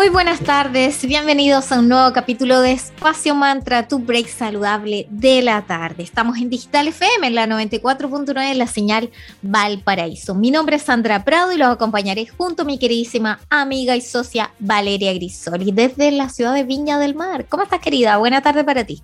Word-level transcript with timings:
Muy 0.00 0.08
buenas 0.08 0.40
tardes, 0.40 1.04
bienvenidos 1.04 1.70
a 1.70 1.78
un 1.78 1.90
nuevo 1.90 2.10
capítulo 2.14 2.62
de 2.62 2.72
Espacio 2.72 3.34
Mantra, 3.34 3.86
tu 3.86 3.98
break 3.98 4.28
saludable 4.28 5.06
de 5.10 5.42
la 5.42 5.60
tarde. 5.66 6.02
Estamos 6.02 6.38
en 6.38 6.48
Digital 6.48 6.88
FM, 6.88 7.26
en 7.26 7.34
la 7.34 7.46
94.9, 7.46 8.54
la 8.54 8.66
señal 8.66 9.10
Valparaíso. 9.42 10.34
Mi 10.34 10.50
nombre 10.50 10.76
es 10.76 10.84
Sandra 10.84 11.22
Prado 11.22 11.52
y 11.52 11.58
los 11.58 11.68
acompañaré 11.68 12.26
junto 12.26 12.62
a 12.62 12.64
mi 12.64 12.78
queridísima 12.78 13.40
amiga 13.50 13.94
y 13.94 14.00
socia 14.00 14.52
Valeria 14.58 15.12
Grisoli 15.12 15.70
desde 15.70 16.10
la 16.12 16.30
ciudad 16.30 16.54
de 16.54 16.64
Viña 16.64 16.98
del 16.98 17.14
Mar. 17.14 17.44
¿Cómo 17.46 17.64
estás, 17.64 17.80
querida? 17.80 18.16
Buena 18.16 18.40
tarde 18.40 18.64
para 18.64 18.84
ti. 18.84 19.02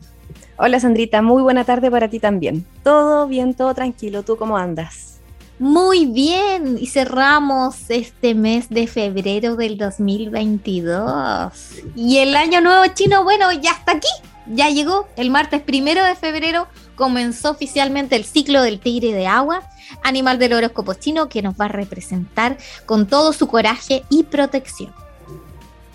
Hola, 0.57 0.81
Sandrita, 0.81 1.21
muy 1.21 1.43
buena 1.43 1.65
tarde 1.65 1.91
para 1.91 2.09
ti 2.09 2.21
también. 2.21 2.65
Todo 2.83 3.27
bien, 3.29 3.53
todo 3.53 3.75
tranquilo. 3.75 4.23
¿Tú 4.23 4.39
cómo 4.39 4.57
andas? 4.57 5.16
Muy 5.59 6.05
bien, 6.05 6.77
y 6.79 6.87
cerramos 6.87 7.89
este 7.89 8.35
mes 8.35 8.69
de 8.69 8.87
febrero 8.87 9.57
del 9.57 9.79
2022. 9.79 11.53
Y 11.95 12.19
el 12.19 12.37
año 12.37 12.61
nuevo 12.61 12.85
chino, 12.93 13.25
bueno, 13.25 13.51
ya 13.53 13.71
está 13.71 13.93
aquí, 13.93 14.09
ya 14.49 14.69
llegó. 14.69 15.09
El 15.17 15.31
martes 15.31 15.63
primero 15.63 16.05
de 16.05 16.15
febrero 16.15 16.69
comenzó 16.95 17.53
oficialmente 17.53 18.17
el 18.17 18.25
ciclo 18.25 18.61
del 18.61 18.81
tigre 18.81 19.15
de 19.15 19.27
agua, 19.27 19.63
animal 20.05 20.39
del 20.39 20.53
horóscopo 20.53 20.93
chino 20.93 21.31
que 21.31 21.41
nos 21.41 21.55
va 21.55 21.65
a 21.65 21.69
representar 21.69 22.59
con 22.85 23.07
todo 23.07 23.33
su 23.33 23.49
coraje 23.49 24.05
y 24.11 24.25
protección. 24.25 24.93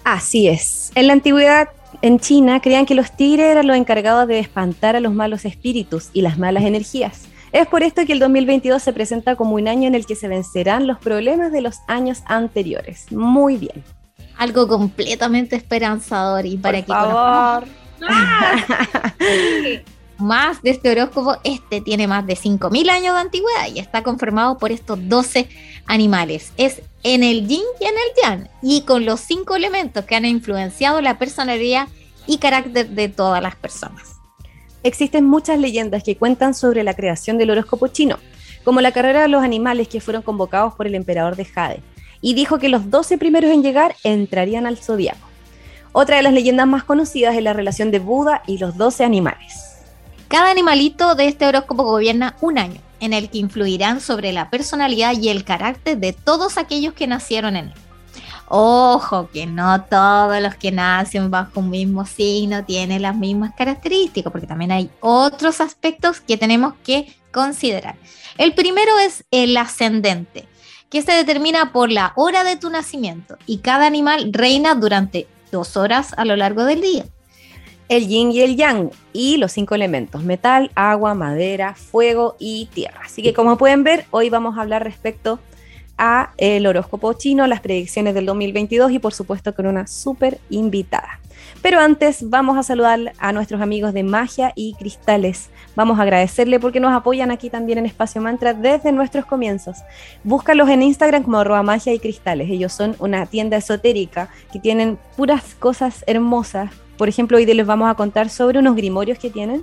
Así 0.03 0.47
es. 0.47 0.91
En 0.95 1.05
la 1.05 1.13
antigüedad 1.13 1.69
en 2.01 2.19
China 2.19 2.61
creían 2.61 2.87
que 2.87 2.95
los 2.95 3.15
tigres 3.15 3.51
eran 3.51 3.67
los 3.67 3.77
encargados 3.77 4.27
de 4.27 4.39
espantar 4.39 4.95
a 4.95 4.99
los 4.99 5.13
malos 5.13 5.45
espíritus 5.45 6.09
y 6.13 6.21
las 6.21 6.39
malas 6.39 6.63
energías. 6.63 7.27
Es 7.51 7.67
por 7.67 7.83
esto 7.83 8.05
que 8.05 8.13
el 8.13 8.19
2022 8.19 8.81
se 8.81 8.93
presenta 8.93 9.35
como 9.35 9.55
un 9.55 9.67
año 9.67 9.87
en 9.87 9.95
el 9.95 10.05
que 10.05 10.15
se 10.15 10.29
vencerán 10.29 10.87
los 10.87 10.99
problemas 10.99 11.51
de 11.51 11.61
los 11.61 11.79
años 11.87 12.23
anteriores. 12.25 13.11
Muy 13.11 13.57
bien. 13.57 13.83
Algo 14.37 14.67
completamente 14.67 15.57
esperanzador 15.57 16.45
y 16.45 16.57
para 16.57 16.77
por 16.79 16.85
que 16.85 16.91
favor. 16.93 17.67
más 20.17 20.61
de 20.61 20.69
este 20.69 20.91
horóscopo, 20.91 21.37
este 21.43 21.81
tiene 21.81 22.07
más 22.07 22.25
de 22.25 22.35
5.000 22.35 22.89
años 22.89 23.15
de 23.15 23.21
antigüedad 23.21 23.67
y 23.73 23.79
está 23.79 24.01
confirmado 24.01 24.57
por 24.57 24.71
estos 24.71 24.97
12 25.09 25.49
animales. 25.87 26.53
Es 26.55 26.81
en 27.03 27.23
el 27.23 27.47
yin 27.47 27.63
y 27.81 27.83
en 27.83 27.93
el 27.93 28.23
yang 28.23 28.49
y 28.61 28.83
con 28.83 29.05
los 29.05 29.19
cinco 29.19 29.55
elementos 29.55 30.05
que 30.05 30.15
han 30.15 30.25
influenciado 30.25 31.01
la 31.01 31.17
personalidad 31.17 31.89
y 32.27 32.37
carácter 32.37 32.89
de 32.89 33.09
todas 33.09 33.41
las 33.43 33.55
personas. 33.55 34.20
Existen 34.83 35.25
muchas 35.25 35.59
leyendas 35.59 36.03
que 36.03 36.17
cuentan 36.17 36.53
sobre 36.53 36.83
la 36.83 36.95
creación 36.95 37.37
del 37.37 37.51
horóscopo 37.51 37.87
chino, 37.87 38.17
como 38.63 38.81
la 38.81 38.91
carrera 38.91 39.21
de 39.21 39.27
los 39.27 39.43
animales 39.43 39.87
que 39.87 40.01
fueron 40.01 40.23
convocados 40.23 40.73
por 40.73 40.87
el 40.87 40.95
emperador 40.95 41.35
de 41.35 41.45
Jade, 41.45 41.83
y 42.19 42.33
dijo 42.33 42.57
que 42.57 42.69
los 42.69 42.89
12 42.89 43.17
primeros 43.17 43.51
en 43.51 43.63
llegar 43.63 43.95
entrarían 44.03 44.65
al 44.65 44.77
zodiaco. 44.77 45.27
Otra 45.91 46.17
de 46.17 46.23
las 46.23 46.33
leyendas 46.33 46.67
más 46.67 46.83
conocidas 46.83 47.35
es 47.35 47.43
la 47.43 47.53
relación 47.53 47.91
de 47.91 47.99
Buda 47.99 48.41
y 48.47 48.57
los 48.57 48.77
12 48.77 49.03
animales. 49.03 49.77
Cada 50.27 50.49
animalito 50.49 51.15
de 51.15 51.27
este 51.27 51.45
horóscopo 51.45 51.83
gobierna 51.83 52.35
un 52.41 52.57
año, 52.57 52.79
en 53.01 53.13
el 53.13 53.29
que 53.29 53.39
influirán 53.39 53.99
sobre 53.99 54.31
la 54.31 54.49
personalidad 54.49 55.13
y 55.19 55.29
el 55.29 55.43
carácter 55.43 55.97
de 55.97 56.13
todos 56.13 56.57
aquellos 56.57 56.93
que 56.93 57.07
nacieron 57.07 57.55
en 57.55 57.65
él. 57.65 57.73
Ojo, 58.53 59.29
que 59.31 59.45
no 59.45 59.85
todos 59.85 60.41
los 60.41 60.55
que 60.55 60.73
nacen 60.73 61.31
bajo 61.31 61.61
un 61.61 61.69
mismo 61.69 62.05
signo 62.05 62.65
tienen 62.65 63.01
las 63.01 63.15
mismas 63.15 63.53
características, 63.55 64.29
porque 64.29 64.45
también 64.45 64.73
hay 64.73 64.89
otros 64.99 65.61
aspectos 65.61 66.19
que 66.19 66.35
tenemos 66.35 66.73
que 66.83 67.15
considerar. 67.31 67.95
El 68.37 68.53
primero 68.53 68.99
es 68.99 69.23
el 69.31 69.55
ascendente, 69.55 70.49
que 70.89 71.01
se 71.01 71.13
determina 71.13 71.71
por 71.71 71.89
la 71.89 72.11
hora 72.17 72.43
de 72.43 72.57
tu 72.57 72.69
nacimiento 72.69 73.37
y 73.45 73.59
cada 73.59 73.87
animal 73.87 74.33
reina 74.33 74.75
durante 74.75 75.27
dos 75.49 75.77
horas 75.77 76.13
a 76.17 76.25
lo 76.25 76.35
largo 76.35 76.65
del 76.65 76.81
día. 76.81 77.05
El 77.87 78.09
yin 78.09 78.33
y 78.33 78.41
el 78.41 78.57
yang 78.57 78.89
y 79.13 79.37
los 79.37 79.53
cinco 79.53 79.75
elementos, 79.75 80.23
metal, 80.23 80.71
agua, 80.75 81.13
madera, 81.13 81.73
fuego 81.75 82.35
y 82.37 82.65
tierra. 82.73 82.99
Así 83.05 83.21
que 83.21 83.33
como 83.33 83.57
pueden 83.57 83.85
ver, 83.85 84.07
hoy 84.11 84.29
vamos 84.29 84.57
a 84.57 84.61
hablar 84.61 84.83
respecto 84.83 85.39
a 86.03 86.31
el 86.37 86.65
horóscopo 86.65 87.13
chino, 87.13 87.45
las 87.45 87.61
predicciones 87.61 88.15
del 88.15 88.25
2022 88.25 88.91
y 88.91 88.97
por 88.97 89.13
supuesto 89.13 89.53
con 89.53 89.67
una 89.67 89.85
súper 89.85 90.39
invitada. 90.49 91.19
Pero 91.61 91.79
antes 91.79 92.27
vamos 92.27 92.57
a 92.57 92.63
saludar 92.63 93.13
a 93.19 93.31
nuestros 93.31 93.61
amigos 93.61 93.93
de 93.93 94.01
Magia 94.01 94.51
y 94.55 94.73
Cristales. 94.73 95.51
Vamos 95.75 95.99
a 95.99 96.01
agradecerle 96.01 96.59
porque 96.59 96.79
nos 96.79 96.91
apoyan 96.91 97.29
aquí 97.29 97.51
también 97.51 97.77
en 97.77 97.85
Espacio 97.85 98.19
Mantra 98.19 98.55
desde 98.55 98.91
nuestros 98.91 99.25
comienzos. 99.25 99.77
Búscalos 100.23 100.69
en 100.69 100.81
Instagram 100.81 101.21
como 101.21 101.37
arroba 101.37 101.61
magia 101.61 101.93
y 101.93 101.99
cristales. 101.99 102.49
Ellos 102.49 102.73
son 102.73 102.95
una 102.97 103.27
tienda 103.27 103.57
esotérica 103.57 104.29
que 104.51 104.59
tienen 104.59 104.97
puras 105.15 105.53
cosas 105.53 106.03
hermosas. 106.07 106.71
Por 106.97 107.09
ejemplo, 107.09 107.37
hoy 107.37 107.45
les 107.45 107.65
vamos 107.65 107.91
a 107.91 107.95
contar 107.95 108.29
sobre 108.29 108.57
unos 108.57 108.75
grimorios 108.75 109.19
que 109.19 109.29
tienen 109.29 109.61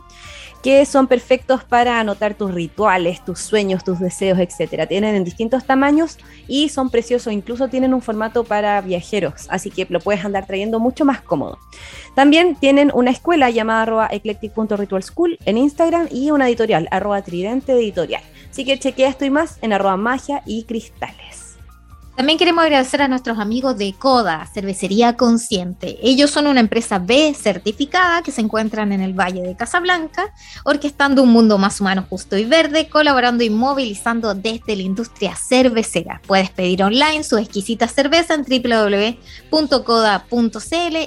que 0.62 0.84
son 0.86 1.06
perfectos 1.06 1.64
para 1.64 2.00
anotar 2.00 2.34
tus 2.34 2.52
rituales, 2.52 3.24
tus 3.24 3.38
sueños, 3.38 3.84
tus 3.84 3.98
deseos, 4.00 4.38
etcétera. 4.38 4.86
Tienen 4.86 5.14
en 5.14 5.24
distintos 5.24 5.64
tamaños 5.64 6.18
y 6.46 6.68
son 6.68 6.90
preciosos, 6.90 7.32
incluso 7.32 7.68
tienen 7.68 7.94
un 7.94 8.02
formato 8.02 8.44
para 8.44 8.80
viajeros, 8.80 9.46
así 9.50 9.70
que 9.70 9.86
lo 9.88 10.00
puedes 10.00 10.24
andar 10.24 10.46
trayendo 10.46 10.80
mucho 10.80 11.04
más 11.04 11.20
cómodo. 11.22 11.58
También 12.14 12.56
tienen 12.56 12.90
una 12.94 13.10
escuela 13.10 13.50
llamada 13.50 13.82
arroba 13.82 14.08
eclectic.ritualschool 14.10 15.38
en 15.44 15.58
Instagram 15.58 16.08
y 16.10 16.30
una 16.30 16.48
editorial 16.48 16.88
arroba 16.90 17.22
tridente 17.22 17.72
editorial. 17.72 18.22
Así 18.50 18.64
que 18.64 18.78
chequea 18.78 19.08
esto 19.08 19.24
y 19.24 19.30
más 19.30 19.58
en 19.62 19.72
arroba 19.72 19.96
magia 19.96 20.42
y 20.44 20.64
cristales. 20.64 21.47
También 22.18 22.36
queremos 22.36 22.64
agradecer 22.64 23.00
a 23.00 23.06
nuestros 23.06 23.38
amigos 23.38 23.78
de 23.78 23.94
Coda, 23.96 24.44
Cervecería 24.52 25.16
Consciente. 25.16 26.00
Ellos 26.02 26.32
son 26.32 26.48
una 26.48 26.58
empresa 26.58 26.98
B 26.98 27.32
certificada 27.32 28.22
que 28.22 28.32
se 28.32 28.40
encuentran 28.40 28.90
en 28.90 29.00
el 29.00 29.12
Valle 29.12 29.40
de 29.42 29.54
Casablanca, 29.54 30.34
orquestando 30.64 31.22
un 31.22 31.30
mundo 31.30 31.58
más 31.58 31.80
humano, 31.80 32.04
justo 32.10 32.36
y 32.36 32.44
verde, 32.44 32.88
colaborando 32.88 33.44
y 33.44 33.50
movilizando 33.50 34.34
desde 34.34 34.74
la 34.74 34.82
industria 34.82 35.36
cervecera. 35.36 36.20
Puedes 36.26 36.50
pedir 36.50 36.82
online 36.82 37.22
su 37.22 37.38
exquisita 37.38 37.86
cerveza 37.86 38.34
en 38.34 38.42
www.coda.cl 38.42 39.76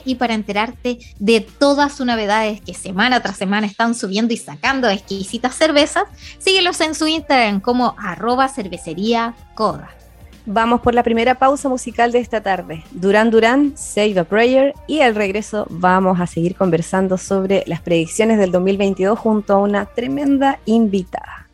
y 0.06 0.16
para 0.16 0.34
enterarte 0.34 0.98
de 1.20 1.42
todas 1.42 1.94
sus 1.94 2.06
novedades 2.06 2.62
que 2.62 2.74
semana 2.74 3.22
tras 3.22 3.36
semana 3.36 3.68
están 3.68 3.96
subiendo 3.96 4.34
y 4.34 4.38
sacando 4.38 4.88
exquisitas 4.88 5.56
cervezas, 5.56 6.06
síguelos 6.40 6.80
en 6.80 6.96
su 6.96 7.06
Instagram 7.06 7.60
como 7.60 7.96
arroba 8.00 8.48
cervecería. 8.48 9.36
Vamos 10.46 10.81
por 10.81 10.96
la 10.96 11.03
primera 11.03 11.35
pausa 11.35 11.69
musical 11.69 12.12
de 12.12 12.19
esta 12.19 12.41
tarde. 12.41 12.84
Durán 12.91 13.29
Durán, 13.29 13.74
Save 13.75 14.19
a 14.19 14.24
Prayer. 14.24 14.74
Y 14.88 15.02
al 15.02 15.16
regreso 15.16 15.68
vamos 15.69 16.19
a 16.19 16.28
seguir 16.28 16.56
conversando 16.56 17.18
sobre 17.18 17.63
las 17.68 17.81
predicciones 17.81 18.40
del 18.40 18.52
2022 18.52 19.18
junto 19.18 19.53
a 19.53 19.57
una 19.57 19.85
tremenda 19.85 20.59
invitada. 20.66 21.47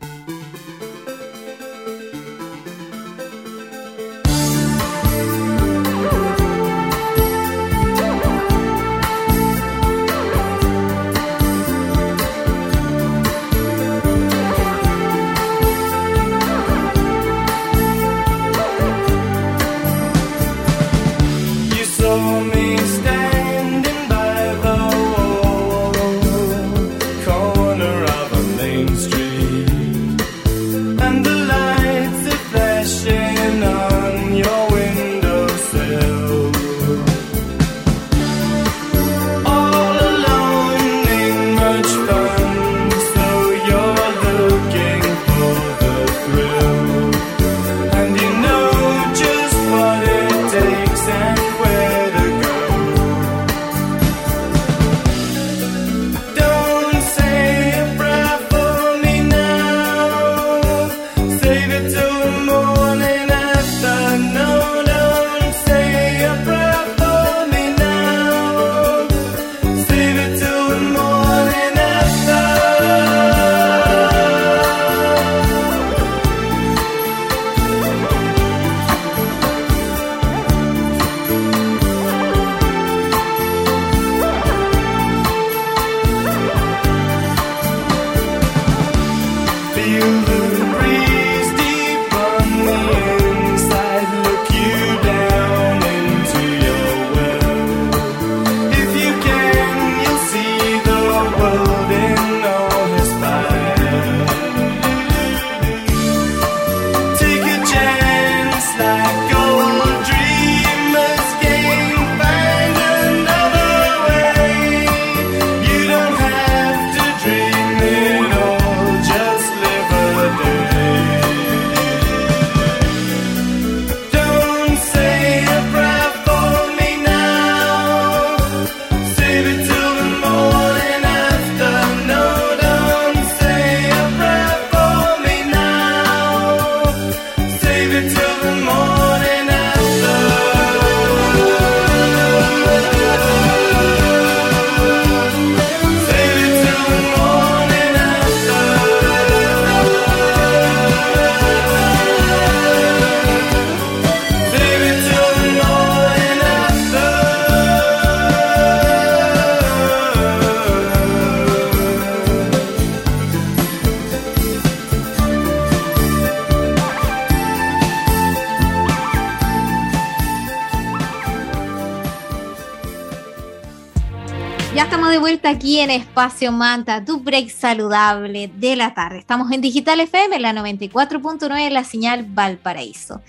Aquí 175.58 175.80
en 175.80 175.90
Espacio 175.90 176.52
Manta, 176.52 177.04
tu 177.04 177.18
break 177.18 177.50
saludable 177.50 178.48
de 178.54 178.76
la 178.76 178.94
tarde. 178.94 179.18
Estamos 179.18 179.50
en 179.50 179.60
Digital 179.60 179.98
FM, 179.98 180.38
la 180.38 180.52
94.9, 180.52 181.70
la 181.70 181.82
señal 181.82 182.24
Valparaíso. 182.28 183.22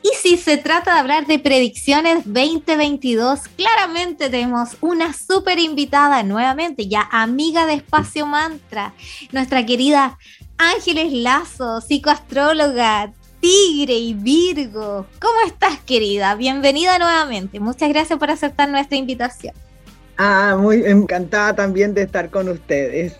Y 0.00 0.10
si 0.14 0.36
se 0.36 0.58
trata 0.58 0.94
de 0.94 1.00
hablar 1.00 1.26
de 1.26 1.40
predicciones 1.40 2.22
2022, 2.24 3.48
claramente 3.56 4.30
tenemos 4.30 4.76
una 4.80 5.12
súper 5.12 5.58
invitada 5.58 6.22
nuevamente, 6.22 6.86
ya 6.86 7.08
amiga 7.10 7.66
de 7.66 7.74
Espacio 7.74 8.26
Mantra, 8.26 8.94
nuestra 9.32 9.66
querida 9.66 10.18
Ángeles 10.58 11.12
Lazo, 11.12 11.80
psicoastróloga, 11.80 13.12
Tigre 13.40 13.94
y 13.94 14.14
Virgo. 14.14 15.04
¿Cómo 15.20 15.40
estás, 15.48 15.80
querida? 15.80 16.36
Bienvenida 16.36 17.00
nuevamente. 17.00 17.58
Muchas 17.58 17.88
gracias 17.88 18.20
por 18.20 18.30
aceptar 18.30 18.68
nuestra 18.68 18.96
invitación. 18.96 19.52
Ah, 20.16 20.56
muy 20.58 20.84
encantada 20.84 21.54
también 21.54 21.94
de 21.94 22.02
estar 22.02 22.30
con 22.30 22.48
ustedes. 22.48 23.16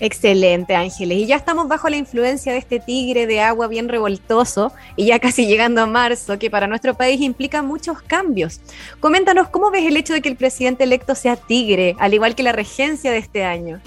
Excelente, 0.00 0.74
Ángeles. 0.74 1.18
Y 1.18 1.26
ya 1.26 1.36
estamos 1.36 1.68
bajo 1.68 1.88
la 1.88 1.96
influencia 1.96 2.50
de 2.52 2.58
este 2.58 2.80
tigre 2.80 3.28
de 3.28 3.40
agua 3.40 3.68
bien 3.68 3.88
revoltoso 3.88 4.72
y 4.96 5.06
ya 5.06 5.20
casi 5.20 5.46
llegando 5.46 5.80
a 5.80 5.86
marzo, 5.86 6.40
que 6.40 6.50
para 6.50 6.66
nuestro 6.66 6.94
país 6.94 7.20
implica 7.20 7.62
muchos 7.62 8.02
cambios. 8.02 8.60
Coméntanos, 8.98 9.48
¿cómo 9.48 9.70
ves 9.70 9.86
el 9.86 9.96
hecho 9.96 10.12
de 10.12 10.20
que 10.20 10.28
el 10.28 10.34
presidente 10.34 10.82
electo 10.82 11.14
sea 11.14 11.36
tigre, 11.36 11.94
al 12.00 12.14
igual 12.14 12.34
que 12.34 12.42
la 12.42 12.50
regencia 12.50 13.12
de 13.12 13.18
este 13.18 13.44
año? 13.44 13.80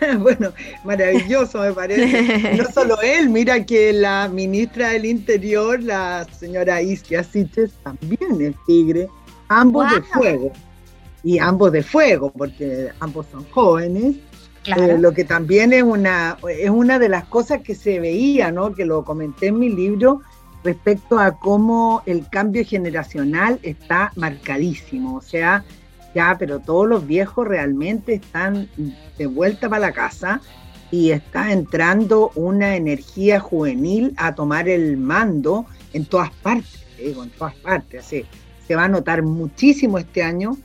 bueno, 0.18 0.52
maravilloso 0.84 1.58
me 1.58 1.72
parece. 1.72 2.56
No 2.56 2.70
solo 2.70 3.00
él, 3.02 3.28
mira 3.28 3.66
que 3.66 3.92
la 3.92 4.28
ministra 4.28 4.90
del 4.90 5.04
Interior, 5.04 5.82
la 5.82 6.28
señora 6.38 6.80
Isquia 6.80 7.24
Siches, 7.24 7.72
también 7.82 8.40
es 8.40 8.54
tigre, 8.66 9.08
ambos 9.48 9.90
de 9.90 10.00
fuego 10.02 10.52
y 11.24 11.38
ambos 11.38 11.72
de 11.72 11.82
fuego, 11.82 12.30
porque 12.30 12.90
ambos 13.00 13.26
son 13.32 13.44
jóvenes. 13.50 14.16
Eh, 14.66 14.96
lo 14.98 15.12
que 15.12 15.24
también 15.24 15.72
es 15.72 15.82
una, 15.82 16.38
es 16.48 16.70
una 16.70 16.98
de 16.98 17.08
las 17.08 17.24
cosas 17.24 17.62
que 17.62 17.74
se 17.74 17.98
veía, 17.98 18.52
¿no? 18.52 18.74
que 18.74 18.84
lo 18.84 19.04
comenté 19.04 19.48
en 19.48 19.58
mi 19.58 19.70
libro, 19.70 20.20
respecto 20.62 21.18
a 21.18 21.38
cómo 21.38 22.02
el 22.06 22.28
cambio 22.28 22.64
generacional 22.64 23.58
está 23.62 24.12
marcadísimo. 24.16 25.16
O 25.16 25.22
sea, 25.22 25.64
ya, 26.14 26.36
pero 26.38 26.60
todos 26.60 26.86
los 26.88 27.06
viejos 27.06 27.46
realmente 27.46 28.14
están 28.14 28.68
de 29.18 29.26
vuelta 29.26 29.68
para 29.68 29.80
la 29.80 29.92
casa 29.92 30.40
y 30.90 31.10
está 31.10 31.52
entrando 31.52 32.30
una 32.34 32.76
energía 32.76 33.40
juvenil 33.40 34.14
a 34.16 34.34
tomar 34.34 34.68
el 34.68 34.96
mando 34.96 35.66
en 35.92 36.04
todas 36.06 36.30
partes, 36.30 36.84
digo, 36.98 37.24
en 37.24 37.30
todas 37.30 37.54
partes. 37.56 38.04
Así, 38.04 38.24
se 38.66 38.76
va 38.76 38.84
a 38.84 38.88
notar 38.88 39.22
muchísimo 39.22 39.98
este 39.98 40.22
año 40.22 40.56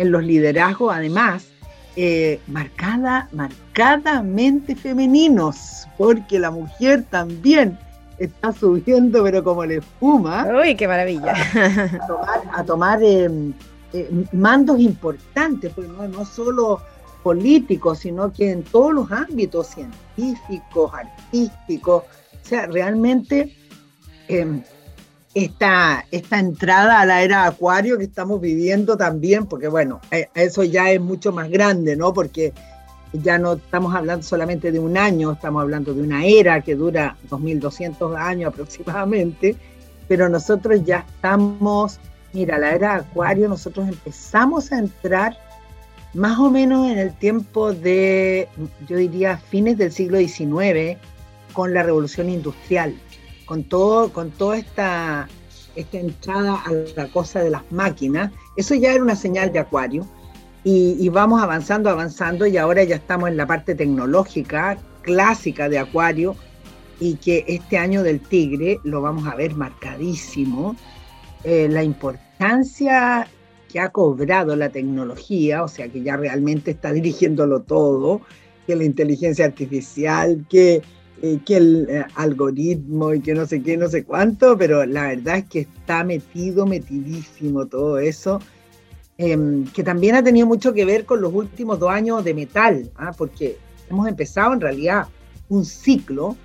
en 0.00 0.12
los 0.12 0.24
liderazgos, 0.24 0.94
además, 0.94 1.48
eh, 1.94 2.40
marcada, 2.46 3.28
marcadamente 3.32 4.74
femeninos, 4.74 5.86
porque 5.98 6.38
la 6.38 6.50
mujer 6.50 7.04
también 7.10 7.78
está 8.18 8.50
subiendo, 8.50 9.22
pero 9.22 9.44
como 9.44 9.66
le 9.66 9.76
espuma. 9.76 10.46
¡Uy, 10.58 10.74
qué 10.74 10.88
maravilla! 10.88 11.34
A, 12.54 12.64
tomar, 12.64 13.02
em, 13.02 13.52
eh, 13.92 14.10
mandos 14.32 14.80
importantes, 14.80 15.70
pues 15.74 15.86
no, 15.88 16.08
no 16.08 16.24
solo 16.24 16.80
políticos, 17.22 17.98
sino 17.98 18.32
que 18.32 18.52
en 18.52 18.62
todos 18.62 18.94
los 18.94 19.12
ámbitos 19.12 19.66
científicos, 19.66 20.92
artísticos. 20.94 22.04
O 22.04 22.48
sea, 22.48 22.66
realmente 22.68 23.54
em, 24.28 24.62
esta, 25.34 26.04
esta 26.10 26.38
entrada 26.38 27.00
a 27.00 27.06
la 27.06 27.22
era 27.22 27.46
acuario 27.46 27.98
que 27.98 28.04
estamos 28.04 28.40
viviendo 28.40 28.96
también, 28.96 29.46
porque 29.46 29.68
bueno, 29.68 30.00
eh, 30.10 30.28
eso 30.34 30.64
ya 30.64 30.90
es 30.90 31.00
mucho 31.00 31.32
más 31.32 31.48
grande, 31.50 31.96
¿no? 31.96 32.12
Porque 32.12 32.52
ya 33.12 33.38
no 33.38 33.54
estamos 33.54 33.94
hablando 33.94 34.24
solamente 34.24 34.72
de 34.72 34.78
un 34.78 34.96
año, 34.96 35.32
estamos 35.32 35.62
hablando 35.62 35.94
de 35.94 36.02
una 36.02 36.24
era 36.24 36.60
que 36.60 36.74
dura 36.74 37.16
2200 37.28 38.16
años 38.16 38.52
aproximadamente, 38.52 39.56
pero 40.08 40.28
nosotros 40.28 40.84
ya 40.84 41.06
estamos, 41.14 42.00
mira, 42.32 42.58
la 42.58 42.72
era 42.72 42.96
acuario, 42.96 43.48
nosotros 43.48 43.88
empezamos 43.88 44.72
a 44.72 44.78
entrar 44.78 45.36
más 46.12 46.40
o 46.40 46.50
menos 46.50 46.90
en 46.90 46.98
el 46.98 47.14
tiempo 47.14 47.72
de, 47.72 48.48
yo 48.88 48.96
diría, 48.96 49.36
fines 49.36 49.78
del 49.78 49.92
siglo 49.92 50.18
XIX, 50.18 50.98
con 51.52 51.72
la 51.72 51.84
revolución 51.84 52.28
industrial 52.28 52.94
con 53.50 53.64
todo, 53.64 54.12
con 54.12 54.30
toda 54.30 54.58
esta, 54.58 55.28
esta 55.74 55.98
entrada 55.98 56.62
a 56.64 56.70
la 56.96 57.08
cosa 57.08 57.40
de 57.40 57.50
las 57.50 57.64
máquinas, 57.72 58.30
eso 58.56 58.76
ya 58.76 58.92
era 58.92 59.02
una 59.02 59.16
señal 59.16 59.52
de 59.52 59.58
acuario. 59.58 60.06
Y, 60.62 61.08
vamos 61.08 61.42
avanzando, 61.42 61.90
avanzando, 61.90 62.46
y 62.46 62.56
ahora 62.56 62.84
ya 62.84 62.94
estamos 62.94 63.28
en 63.28 63.36
la 63.36 63.48
parte 63.48 63.74
tecnológica 63.74 64.78
clásica 65.02 65.68
de 65.68 65.80
acuario, 65.80 66.36
y 67.00 67.16
que 67.16 67.44
este 67.48 67.76
año 67.76 68.04
del 68.04 68.20
tigre 68.20 68.78
lo 68.84 69.02
vamos 69.02 69.26
a 69.26 69.34
ver 69.34 69.56
marcadísimo. 69.56 70.76
Eh, 71.42 71.66
la 71.68 71.82
importancia 71.82 73.26
que 73.68 73.80
ha 73.80 73.88
cobrado 73.88 74.54
la 74.54 74.68
tecnología, 74.68 75.64
o 75.64 75.68
sea 75.68 75.88
que 75.88 76.04
ya 76.04 76.16
realmente 76.16 76.70
está 76.70 76.92
dirigiéndolo 76.92 77.62
todo, 77.62 78.20
que 78.68 78.76
la 78.76 78.84
inteligencia 78.84 79.46
artificial, 79.46 80.46
que 80.48 80.82
eh, 81.22 81.38
que 81.44 81.56
el 81.58 81.86
eh, 81.90 82.04
algoritmo 82.14 83.12
y 83.12 83.20
que 83.20 83.34
no 83.34 83.44
sé 83.44 83.62
qué, 83.62 83.76
no 83.76 83.88
sé 83.88 84.04
cuánto, 84.04 84.56
pero 84.56 84.86
la 84.86 85.08
verdad 85.08 85.36
es 85.38 85.44
que 85.44 85.60
está 85.60 86.02
metido, 86.02 86.64
metidísimo 86.66 87.66
todo 87.66 87.98
eso, 87.98 88.40
em, 89.18 89.66
que 89.66 89.82
también 89.82 90.14
ha 90.14 90.22
tenido 90.22 90.46
mucho 90.46 90.72
que 90.72 90.86
ver 90.86 91.04
con 91.04 91.20
los 91.20 91.34
últimos 91.34 91.78
dos 91.78 91.90
años 91.90 92.24
de 92.24 92.32
metal, 92.32 92.90
¿ah? 92.96 93.12
porque 93.16 93.58
hemos 93.90 94.08
empezado 94.08 94.54
en 94.54 94.62
realidad 94.62 95.08
un 95.50 95.66
ciclo 95.66 96.36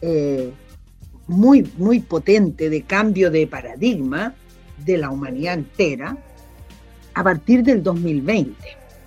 eh, 0.00 0.50
muy, 1.28 1.70
muy 1.78 2.00
potente 2.00 2.68
de 2.70 2.82
cambio 2.82 3.30
de 3.30 3.46
paradigma 3.46 4.34
de 4.84 4.98
la 4.98 5.10
humanidad 5.10 5.54
entera 5.54 6.16
a 7.14 7.22
partir 7.22 7.62
del 7.62 7.84
2020, 7.84 8.56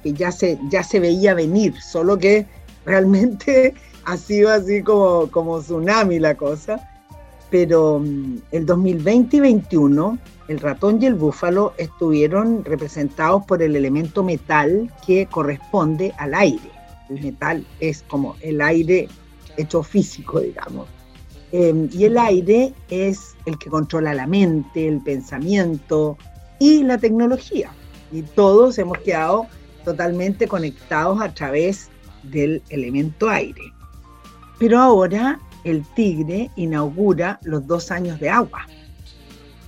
que 0.04 0.14
ya 0.14 0.32
se, 0.32 0.58
ya 0.72 0.84
se 0.84 1.02
veía 1.02 1.34
venir, 1.34 1.74
solo 1.82 2.18
que 2.18 2.46
realmente 2.86 3.74
ha 4.08 4.16
sido 4.16 4.50
así 4.50 4.82
como, 4.82 5.30
como 5.30 5.60
tsunami 5.60 6.18
la 6.18 6.36
cosa. 6.36 6.80
Pero 7.50 8.00
mm, 8.00 8.38
el 8.52 8.66
2020 8.66 9.38
y 9.38 9.40
2021, 9.40 10.18
el 10.48 10.60
ratón 10.60 11.02
y 11.02 11.08
el 11.08 11.16
búfalo 11.16 11.74
estuvieron 11.78 12.64
representados 12.64 13.46
por 13.46 13.62
el 13.62 13.76
elemento 13.76 14.24
metal 14.24 14.92
que 15.06 15.26
corresponde 15.26 16.14
al 16.18 16.34
aire. 16.34 16.72
El 17.10 17.22
metal 17.22 17.66
es 17.82 18.04
como 18.08 18.36
el 18.42 18.62
aire 18.62 19.10
hecho 19.58 19.84
físico, 19.84 20.40
digamos. 20.40 20.88
Em, 21.52 21.90
y 21.92 22.06
el 22.06 22.18
aire 22.18 22.74
es 22.90 23.36
el 23.46 23.58
que 23.58 23.70
controla 23.70 24.14
la 24.14 24.28
mente, 24.28 24.88
el 24.88 25.02
pensamiento 25.02 26.18
y 26.60 26.84
la 26.84 26.98
tecnología. 26.98 27.72
Y 28.12 28.22
todos 28.22 28.78
hemos 28.78 29.00
quedado 29.00 29.48
totalmente 29.84 30.48
conectados 30.48 31.22
a 31.22 31.34
través 31.34 31.90
del 32.24 32.62
elemento 32.70 33.30
aire. 33.30 33.62
Pero 34.60 34.80
ahora 34.80 35.40
el 35.64 35.84
tigre 35.84 36.50
inaugura 36.56 37.40
los 37.44 37.68
dos 37.68 37.92
años 37.92 38.20
de 38.20 38.30
agua. 38.30 38.66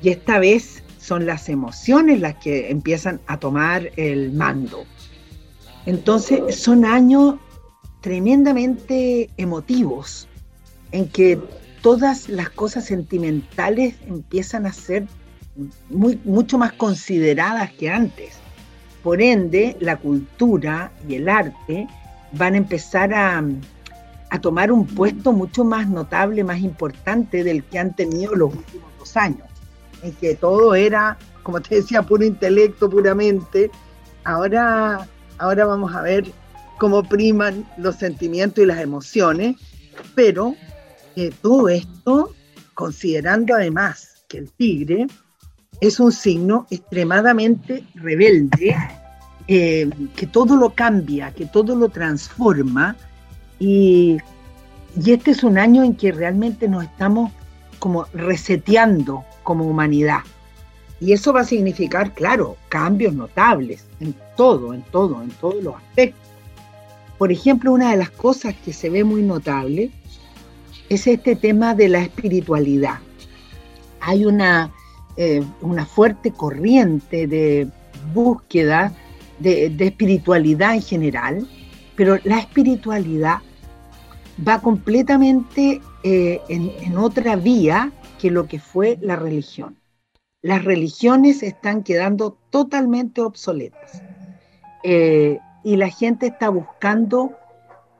Y 0.01 0.10
esta 0.10 0.39
vez 0.39 0.84
son 1.00 1.25
las 1.25 1.50
emociones 1.50 2.19
las 2.19 2.36
que 2.36 2.69
empiezan 2.69 3.19
a 3.27 3.38
tomar 3.38 3.91
el 3.98 4.31
mando. 4.31 4.86
Entonces 5.86 6.55
son 6.55 6.86
años 6.86 7.36
tremendamente 8.01 9.29
emotivos 9.38 10.27
en 10.91 11.08
que 11.10 11.39
todas 11.81 12.29
las 12.29 12.50
cosas 12.50 12.86
sentimentales 12.86 13.96
empiezan 14.08 14.65
a 14.65 14.74
ser 14.74 15.08
muy, 15.89 16.19
mucho 16.24 16.58
más 16.58 16.74
consideradas 16.74 17.72
que 17.74 17.89
antes. 17.89 18.38
Por 19.03 19.22
ende, 19.22 19.77
la 19.79 19.98
cultura 19.98 20.91
y 21.08 21.15
el 21.15 21.29
arte 21.29 21.88
van 22.34 22.53
a 22.53 22.58
empezar 22.58 23.13
a, 23.13 23.43
a 24.29 24.39
tomar 24.39 24.71
un 24.71 24.86
puesto 24.86 25.31
mucho 25.31 25.63
más 25.63 25.88
notable, 25.88 26.43
más 26.43 26.59
importante 26.59 27.43
del 27.43 27.63
que 27.63 27.79
han 27.79 27.95
tenido 27.95 28.36
los 28.36 28.53
últimos 28.53 28.89
dos 29.00 29.17
años, 29.17 29.48
en 30.03 30.13
que 30.13 30.36
todo 30.36 30.75
era, 30.75 31.17
como 31.43 31.62
te 31.62 31.75
decía, 31.75 32.03
puro 32.03 32.24
intelecto, 32.24 32.89
puramente. 32.89 33.71
Ahora, 34.24 35.07
ahora 35.38 35.65
vamos 35.65 35.95
a 35.95 36.01
ver 36.01 36.25
cómo 36.77 37.03
priman 37.03 37.65
los 37.77 37.95
sentimientos 37.95 38.63
y 38.63 38.67
las 38.67 38.79
emociones, 38.79 39.55
pero 40.15 40.55
eh, 41.15 41.31
todo 41.41 41.69
esto 41.69 42.33
considerando 42.79 43.55
además 43.55 44.24
que 44.29 44.38
el 44.38 44.51
tigre 44.51 45.07
es 45.81 46.00
un 46.00 46.13
signo 46.13 46.65
extremadamente 46.69 47.83
rebelde, 47.95 48.75
eh, 49.48 49.89
que 50.15 50.27
todo 50.27 50.55
lo 50.55 50.69
cambia, 50.69 51.31
que 51.31 51.45
todo 51.45 51.75
lo 51.75 51.89
transforma, 51.89 52.95
y, 53.59 54.17
este 55.05 55.31
es 55.31 55.43
un 55.43 55.57
año 55.57 55.83
en 55.83 55.95
que 55.95 56.11
realmente 56.11 56.67
nos 56.67 56.83
estamos 56.83 57.31
como 57.77 58.05
reseteando 58.13 59.23
como 59.43 59.65
humanidad. 59.65 60.21
Y 60.99 61.13
eso 61.13 61.31
va 61.31 61.41
a 61.41 61.45
significar, 61.45 62.13
claro, 62.13 62.57
cambios 62.67 63.13
notables 63.13 63.85
en 63.99 64.13
todo, 64.35 64.73
en 64.73 64.81
todo, 64.83 65.21
en 65.21 65.29
todos 65.29 65.63
los 65.63 65.75
aspectos. 65.75 66.19
Por 67.17 67.31
ejemplo, 67.31 67.71
una 67.71 67.91
de 67.91 67.97
las 67.97 68.09
cosas 68.09 68.55
que 68.65 68.73
se 68.73 68.89
ve 68.89 69.03
muy 69.03 69.21
notable 69.21 69.91
es 70.89 71.07
este 71.07 71.35
tema 71.35 71.75
de 71.75 71.87
la 71.87 72.01
espiritualidad. 72.01 72.99
Hay 74.01 74.25
una, 74.25 74.71
eh, 75.15 75.43
una 75.61 75.85
fuerte 75.85 76.31
corriente 76.31 77.27
de 77.27 77.69
búsqueda 78.13 78.93
de, 79.39 79.73
espiritualidad 79.79 80.75
en 80.75 80.81
general, 80.81 81.47
pero 81.95 82.19
la 82.23 82.39
espiritualidad 82.39 83.39
va 84.48 84.62
completamente 84.62 85.81
eh, 86.03 86.41
en, 86.48 86.98
otra 86.98 87.36
vía 87.36 87.91
que 88.19 88.31
lo 88.31 88.48
que 88.48 88.60
fue 88.60 88.98
la 89.01 89.15
religión. 89.15 89.77
Las 90.41 90.63
religiones 90.63 91.43
están 91.43 91.84
quedando 91.84 92.38
totalmente 92.50 93.22
obsoletas. 93.22 94.01
Eh, 94.84 95.39
y 95.63 95.75
la 95.75 95.89
gente 95.89 96.27
está 96.27 96.50
buscando 96.50 97.31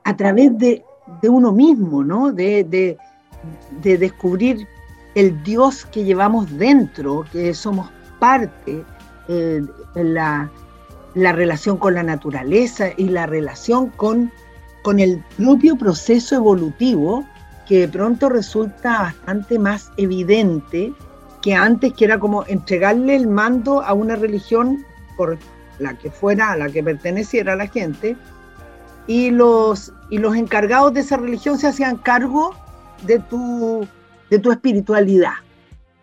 a 0.04 0.16
través 0.16 0.56
de, 0.58 0.84
uno 1.22 1.52
mismo, 1.52 2.02
¿no? 2.04 2.32
De, 2.32 2.96
descubrir 3.82 4.66
el 5.14 5.42
Dios 5.42 5.84
que 5.86 6.04
llevamos 6.04 6.56
dentro, 6.56 7.24
que 7.32 7.52
somos 7.52 7.90
parte, 8.18 8.84
eh, 9.28 9.62
la, 9.94 10.50
la, 11.14 11.32
relación 11.32 11.76
con 11.76 11.94
la 11.94 12.02
naturaleza 12.02 12.90
y 12.96 13.08
la 13.08 13.26
relación 13.26 13.90
con, 13.90 14.30
con 14.82 14.98
el 15.00 15.22
propio 15.36 15.76
proceso 15.76 16.36
evolutivo, 16.36 17.24
que 17.66 17.80
de 17.80 17.88
pronto 17.88 18.28
resulta 18.28 19.02
bastante 19.02 19.58
más 19.58 19.90
evidente 19.96 20.92
que 21.42 21.54
antes, 21.54 21.92
que 21.94 22.04
era 22.04 22.18
como 22.18 22.44
entregarle 22.46 23.16
el 23.16 23.28
mando 23.28 23.82
a 23.82 23.92
una 23.92 24.16
religión 24.16 24.84
por 25.16 25.38
la 25.78 25.94
que 25.94 26.10
fuera, 26.10 26.52
a 26.52 26.56
la 26.56 26.68
que 26.68 26.82
perteneciera 26.82 27.56
la 27.56 27.66
gente, 27.66 28.16
y 29.06 29.30
los, 29.30 29.92
y 30.10 30.18
los 30.18 30.36
encargados 30.36 30.92
de 30.94 31.00
esa 31.00 31.16
religión 31.16 31.58
se 31.58 31.68
hacían 31.68 31.96
cargo 31.96 32.54
de 33.06 33.18
tu, 33.18 33.86
de 34.30 34.38
tu 34.38 34.52
espiritualidad. 34.52 35.34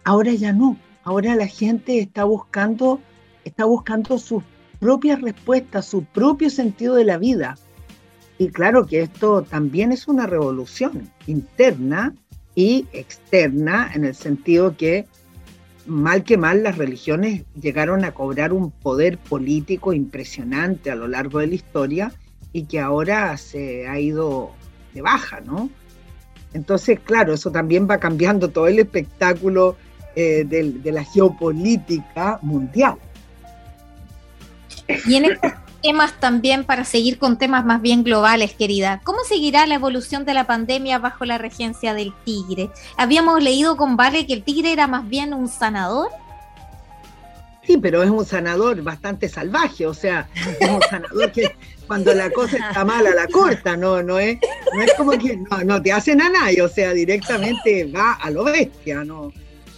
Ahora 0.03 0.31
ya 0.33 0.51
no, 0.53 0.77
ahora 1.03 1.35
la 1.35 1.47
gente 1.47 1.99
está 1.99 2.23
buscando, 2.23 2.99
está 3.43 3.65
buscando 3.65 4.17
sus 4.17 4.43
propias 4.79 5.21
respuestas, 5.21 5.85
su 5.85 6.03
propio 6.03 6.49
sentido 6.49 6.95
de 6.95 7.05
la 7.05 7.17
vida. 7.17 7.57
Y 8.37 8.49
claro 8.49 8.85
que 8.85 9.01
esto 9.01 9.41
también 9.41 9.91
es 9.91 10.07
una 10.07 10.27
revolución 10.27 11.09
interna 11.25 12.13
y 12.55 12.87
externa 12.91 13.91
en 13.93 14.05
el 14.05 14.15
sentido 14.15 14.75
que 14.77 15.05
mal 15.87 16.23
que 16.23 16.37
mal, 16.37 16.63
las 16.63 16.77
religiones 16.77 17.43
llegaron 17.59 18.03
a 18.03 18.11
cobrar 18.11 18.53
un 18.53 18.71
poder 18.71 19.17
político 19.17 19.93
impresionante 19.93 20.91
a 20.91 20.95
lo 20.95 21.07
largo 21.07 21.39
de 21.39 21.47
la 21.47 21.55
historia 21.55 22.11
y 22.51 22.65
que 22.65 22.79
ahora 22.79 23.35
se 23.37 23.87
ha 23.87 23.99
ido 23.99 24.51
de 24.93 25.01
baja, 25.01 25.39
¿no? 25.41 25.69
Entonces, 26.53 26.99
claro, 26.99 27.33
eso 27.33 27.51
también 27.51 27.87
va 27.89 27.99
cambiando 27.99 28.49
todo 28.49 28.67
el 28.67 28.79
espectáculo 28.79 29.77
eh, 30.15 30.43
de, 30.45 30.91
la 30.91 31.03
geopolítica 31.03 32.39
mundial. 32.41 32.95
Y 35.05 35.15
en 35.15 35.25
este 35.25 35.53
temas 35.87 36.19
también 36.19 36.65
para 36.65 36.83
seguir 36.83 37.17
con 37.17 37.37
temas 37.37 37.63
más 37.63 37.81
bien 37.81 38.03
globales, 38.03 38.51
querida. 38.51 38.99
¿Cómo 39.05 39.19
seguirá 39.23 39.65
la 39.65 39.75
evolución 39.75 40.25
de 40.25 40.33
la 40.33 40.45
pandemia 40.45 40.99
bajo 40.99 41.23
la 41.23 41.37
regencia 41.37 41.93
del 41.93 42.13
tigre? 42.25 42.69
Habíamos 42.97 43.41
leído 43.41 43.77
con 43.77 43.95
Vale 43.95 44.27
que 44.27 44.33
el 44.33 44.43
tigre 44.43 44.73
era 44.73 44.87
más 44.87 45.07
bien 45.07 45.33
un 45.33 45.47
sanador. 45.47 46.09
Sí, 47.65 47.77
pero 47.77 48.03
es 48.03 48.09
un 48.09 48.25
sanador 48.25 48.81
bastante 48.81 49.29
salvaje, 49.29 49.87
o 49.87 49.93
sea, 49.93 50.27
es 50.59 50.69
un 50.69 50.81
sanador 50.89 51.31
que 51.31 51.55
cuando 51.87 52.13
la 52.13 52.29
cosa 52.31 52.57
está 52.57 52.83
mala 52.83 53.15
la 53.15 53.27
corta, 53.27 53.77
no, 53.77 54.03
no 54.03 54.19
es, 54.19 54.37
no 54.73 54.81
es 54.81 54.93
como 54.95 55.11
que 55.11 55.37
no, 55.37 55.63
no 55.63 55.81
te 55.81 55.93
hacen 55.93 56.21
a 56.21 56.29
nadie, 56.29 56.61
o 56.61 56.67
sea, 56.67 56.91
directamente 56.91 57.85
va 57.85 58.11
a 58.15 58.29
lo 58.29 58.43
bestia, 58.43 59.05
no. 59.05 59.31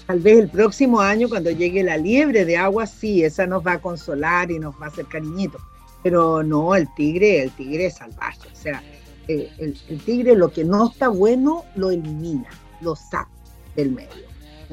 Tal 0.07 0.21
vez 0.21 0.39
el 0.39 0.49
próximo 0.49 1.01
año, 1.01 1.29
cuando 1.29 1.51
llegue 1.51 1.83
la 1.83 1.97
liebre 1.97 2.45
de 2.45 2.57
agua, 2.57 2.87
sí, 2.87 3.23
esa 3.23 3.45
nos 3.45 3.63
va 3.63 3.73
a 3.73 3.79
consolar 3.79 4.49
y 4.49 4.57
nos 4.57 4.73
va 4.73 4.85
a 4.85 4.89
hacer 4.89 5.05
cariñito 5.05 5.59
pero 6.03 6.43
no, 6.43 6.75
el 6.75 6.93
tigre, 6.95 7.43
el 7.43 7.51
tigre 7.51 7.87
es 7.87 7.95
salvaje. 7.95 8.47
O 8.51 8.55
sea, 8.55 8.81
eh, 9.27 9.51
el, 9.57 9.99
tigre 10.01 10.35
lo 10.35 10.51
que 10.51 10.63
no 10.63 10.89
está 10.89 11.09
bueno 11.09 11.65
lo 11.75 11.91
elimina, 11.91 12.49
lo 12.81 12.95
saca 12.95 13.29
del 13.75 13.91
medio. 13.91 14.25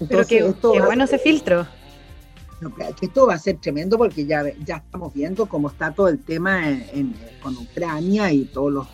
pero 0.08 0.26
qué, 0.26 0.42
bueno 0.62 1.04
ese 1.04 1.18
filtro. 1.18 1.66
esto 3.02 3.26
va 3.26 3.34
a 3.34 3.38
ser 3.38 3.58
tremendo 3.58 3.98
porque 3.98 4.24
ya, 4.24 4.44
ya 4.64 4.76
estamos 4.76 5.12
viendo 5.12 5.46
cómo 5.46 5.68
está 5.68 5.92
todo 5.92 6.08
el 6.08 6.18
tema 6.18 6.62
con 7.42 7.56
Ucrania 7.56 8.32
y 8.32 8.44
todos 8.44 8.72
los. 8.72 8.86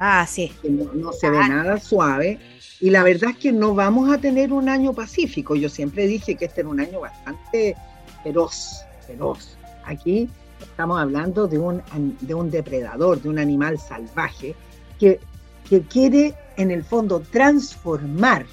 Ah, 0.00 0.26
sí. 0.26 0.50
Que 0.62 0.70
no, 0.70 1.12
se 1.12 1.28
ve 1.28 1.38
nada 1.38 1.78
suave. 1.78 2.38
Y 2.80 2.90
la 2.90 3.02
verdad 3.02 3.30
es 3.30 3.36
que 3.36 3.52
no 3.52 3.74
vamos 3.74 4.10
a 4.10 4.18
tener 4.18 4.52
un 4.52 4.68
año 4.68 4.92
pacífico. 4.92 5.54
Yo 5.54 5.68
siempre 5.68 6.06
dije 6.06 6.34
que 6.36 6.46
este 6.46 6.62
era 6.62 6.70
un 6.70 6.80
año 6.80 7.00
bastante 7.00 7.76
feroz, 8.22 8.80
feroz. 9.06 9.56
Aquí 9.84 10.28
Estamos 10.64 11.00
hablando 11.00 11.46
de 11.46 11.58
un, 11.58 11.82
de 12.20 12.34
un 12.34 12.50
depredador, 12.50 13.20
de 13.22 13.28
un 13.28 13.38
animal 13.38 13.78
salvaje 13.78 14.54
que, 14.98 15.20
que 15.68 15.82
quiere 15.82 16.34
en 16.56 16.70
el 16.70 16.84
fondo 16.84 17.20
transformar 17.20 18.46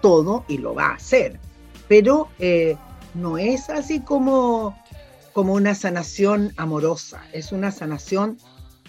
todo 0.00 0.44
y 0.48 0.58
lo 0.58 0.74
va 0.74 0.88
a 0.88 0.94
hacer. 0.94 1.38
Pero 1.88 2.28
eh, 2.38 2.76
no 3.14 3.38
es 3.38 3.70
así 3.70 4.00
como, 4.00 4.76
como 5.32 5.54
una 5.54 5.74
sanación 5.74 6.52
amorosa, 6.56 7.22
es 7.32 7.52
una 7.52 7.72
sanación 7.72 8.38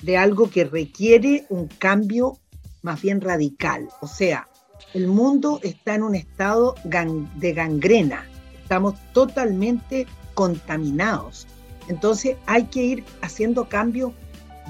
de 0.01 0.17
algo 0.17 0.49
que 0.49 0.65
requiere 0.65 1.45
un 1.49 1.67
cambio 1.67 2.37
más 2.81 3.01
bien 3.01 3.21
radical. 3.21 3.89
O 4.01 4.07
sea, 4.07 4.47
el 4.93 5.07
mundo 5.07 5.59
está 5.63 5.95
en 5.95 6.03
un 6.03 6.15
estado 6.15 6.75
de 6.83 7.53
gangrena, 7.53 8.25
estamos 8.61 8.95
totalmente 9.13 10.07
contaminados. 10.33 11.47
Entonces 11.89 12.37
hay 12.45 12.65
que 12.65 12.81
ir 12.83 13.03
haciendo 13.21 13.67
cambios 13.67 14.13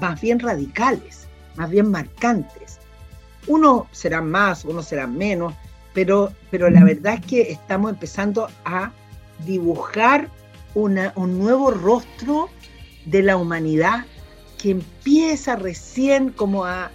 más 0.00 0.20
bien 0.20 0.40
radicales, 0.40 1.28
más 1.54 1.70
bien 1.70 1.90
marcantes. 1.90 2.78
Uno 3.46 3.86
será 3.92 4.20
más, 4.22 4.64
uno 4.64 4.82
será 4.82 5.06
menos, 5.06 5.54
pero, 5.94 6.32
pero 6.50 6.68
la 6.70 6.82
verdad 6.82 7.14
es 7.14 7.26
que 7.26 7.40
estamos 7.52 7.92
empezando 7.92 8.48
a 8.64 8.90
dibujar 9.46 10.28
un 10.74 10.94
nuevo 11.38 11.70
rostro 11.70 12.48
de 13.04 13.22
la 13.22 13.36
humanidad 13.36 14.06
que 14.60 14.70
empieza 14.70 15.56
recién 15.56 16.30
como 16.30 16.64
a, 16.64 16.90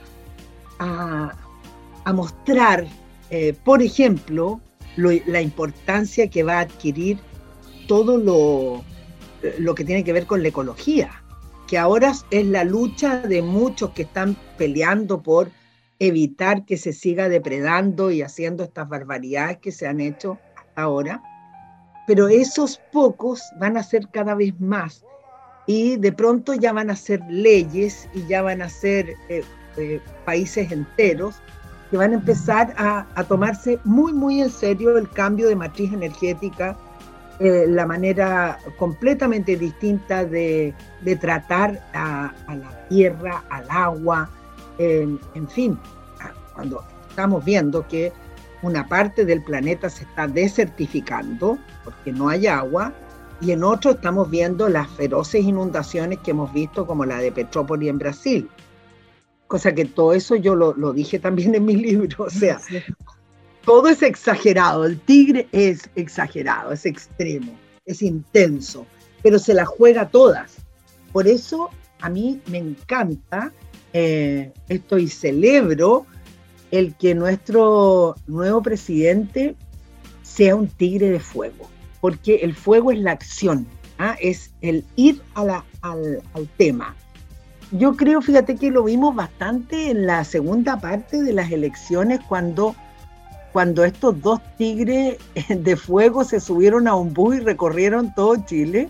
a, 0.80 2.14
mostrar, 2.14 2.88
eh, 3.30 3.56
por 3.64 3.82
ejemplo, 3.82 4.60
la 4.96 5.42
importancia 5.42 6.30
que 6.30 6.44
va 6.44 6.60
a 6.60 6.62
adquirir 6.62 7.20
todo 7.88 8.18
lo, 8.18 8.84
lo 9.60 9.76
que 9.76 9.84
tiene 9.84 10.04
que 10.04 10.14
ver 10.14 10.26
con 10.26 10.42
la 10.42 10.50
ecología, 10.50 11.24
que 11.68 11.78
ahora 11.78 12.14
es 12.32 12.46
la 12.46 12.64
lucha 12.64 13.20
de 13.22 13.42
muchos 13.42 13.92
que 13.92 14.04
están 14.04 14.36
peleando 14.58 15.22
por 15.22 15.50
evitar 16.00 16.66
que 16.66 16.78
se 16.78 16.94
siga 16.94 17.30
depredando 17.30 18.12
y 18.12 18.22
haciendo 18.22 18.64
estas 18.64 18.88
barbaridades 18.90 19.58
que 19.58 19.72
se 19.72 19.88
han 19.88 20.00
hecho 20.00 20.38
hasta 20.56 20.82
ahora. 20.82 21.24
Pero 22.08 22.28
esos 22.28 22.80
pocos 22.92 23.42
van 23.60 23.78
a 23.78 23.84
ser 23.84 24.10
cada 24.10 24.36
vez 24.36 24.60
más 24.60 25.04
y 25.66 25.98
de 25.98 26.12
pronto 26.12 26.54
ya 26.54 26.74
van 26.74 26.90
a 26.90 26.96
ser 26.96 27.22
leyes 27.30 28.08
y 28.14 28.28
ya 28.28 28.42
van 28.42 28.62
a 28.62 28.70
ser 28.70 29.16
eh, 29.30 29.44
eh, 29.78 30.00
países 30.26 30.72
enteros 30.72 31.36
que 31.90 31.98
van 31.98 32.12
a 32.12 32.16
empezar 32.16 32.74
a, 32.78 33.08
a, 33.16 33.24
tomarse 33.24 33.80
muy, 33.84 34.14
muy 34.14 34.42
en 34.42 34.50
serio 34.50 34.98
el 34.98 35.10
cambio 35.10 35.48
de 35.48 35.56
matriz 35.56 35.92
energética 35.92 36.78
eh, 37.40 37.66
la 37.68 37.86
manera 37.86 38.60
completamente 38.78 39.58
distinta 39.58 40.26
de, 40.26 40.74
tratar 41.20 41.82
a, 41.94 42.34
la 42.48 42.88
tierra, 42.90 43.44
al 43.50 43.66
agua, 43.70 44.30
en 44.78 45.48
fin, 45.50 45.80
cuando 46.54 46.84
estamos 47.10 47.46
viendo 47.46 47.88
que 47.88 48.12
una 48.62 48.88
parte 48.88 49.26
del 49.26 49.44
planeta 49.44 49.90
se 49.90 50.04
está 50.04 50.28
desertificando 50.28 51.58
porque 51.84 52.12
no 52.12 52.30
hay 52.30 52.48
agua 52.48 52.94
y 53.42 53.52
en 53.52 53.64
otro 53.64 53.92
estamos 53.92 54.30
viendo 54.30 54.70
las 54.70 54.90
feroces 54.92 55.44
inundaciones 55.44 56.20
que 56.20 56.32
hemos 56.32 56.52
visto 56.54 56.88
como 56.88 57.06
la 57.06 57.20
de 57.20 57.32
Petrópolis 57.32 57.90
en 57.90 58.00
Brasil. 58.00 58.50
Cosa 59.48 59.76
que 59.76 59.86
todo 59.86 60.14
eso 60.14 60.36
yo 60.36 60.56
lo, 60.56 60.74
lo 60.74 60.94
dije 60.94 61.20
también 61.20 61.54
en 61.54 61.66
mi 61.66 61.76
libro, 61.76 62.26
o 62.26 62.30
sea, 62.30 62.60
todo 63.66 63.88
es 63.90 64.04
exagerado, 64.04 64.86
el 64.86 65.00
tigre 65.00 65.48
es 65.52 65.90
exagerado, 65.96 66.72
es 66.72 66.86
extremo, 66.86 67.52
es 67.86 68.02
intenso, 68.02 68.86
pero 69.24 69.40
se 69.40 69.54
la 69.54 69.66
juega 69.66 70.08
todas. 70.08 70.58
Por 71.12 71.28
eso 71.28 71.70
a 72.00 72.10
mí 72.10 72.40
me 72.48 72.60
encanta 72.60 73.52
eh, 73.94 74.52
esto 74.70 75.00
y 75.00 75.08
celebro 75.08 76.06
el 76.72 76.94
que 76.96 77.16
nuestro 77.16 78.16
nuevo 78.28 78.62
presidente 78.62 79.56
sea 80.22 80.56
un 80.56 80.68
tigre 80.68 81.10
de 81.10 81.20
fuego, 81.20 81.70
porque 82.02 82.36
el 82.38 82.54
fuego 82.54 82.92
es 82.92 83.00
la 83.00 83.12
acción, 83.12 83.66
¿ah? 83.98 84.16
es 84.22 84.52
el 84.62 84.84
ir 84.96 85.22
al, 85.34 85.64
al 85.82 86.50
tema. 86.58 86.96
Yo 87.72 87.96
creo, 87.96 88.22
fíjate 88.22 88.58
que 88.58 88.70
lo 88.70 88.84
vimos 88.84 89.16
bastante 89.16 89.90
en 89.90 90.06
la 90.06 90.24
segunda 90.24 90.80
parte 90.80 91.24
de 91.24 91.34
las 91.34 91.52
elecciones 91.52 92.20
cuando 92.28 92.76
cuando 93.56 93.86
estos 93.86 94.22
dos 94.22 94.42
tigres 94.58 95.18
de 95.50 95.78
fuego 95.78 96.26
se 96.26 96.42
subieron 96.42 96.90
a 96.90 96.96
un 96.96 97.14
bus 97.14 97.38
y 97.38 97.40
recorrieron 97.40 98.14
todo 98.14 98.36
Chile, 98.46 98.90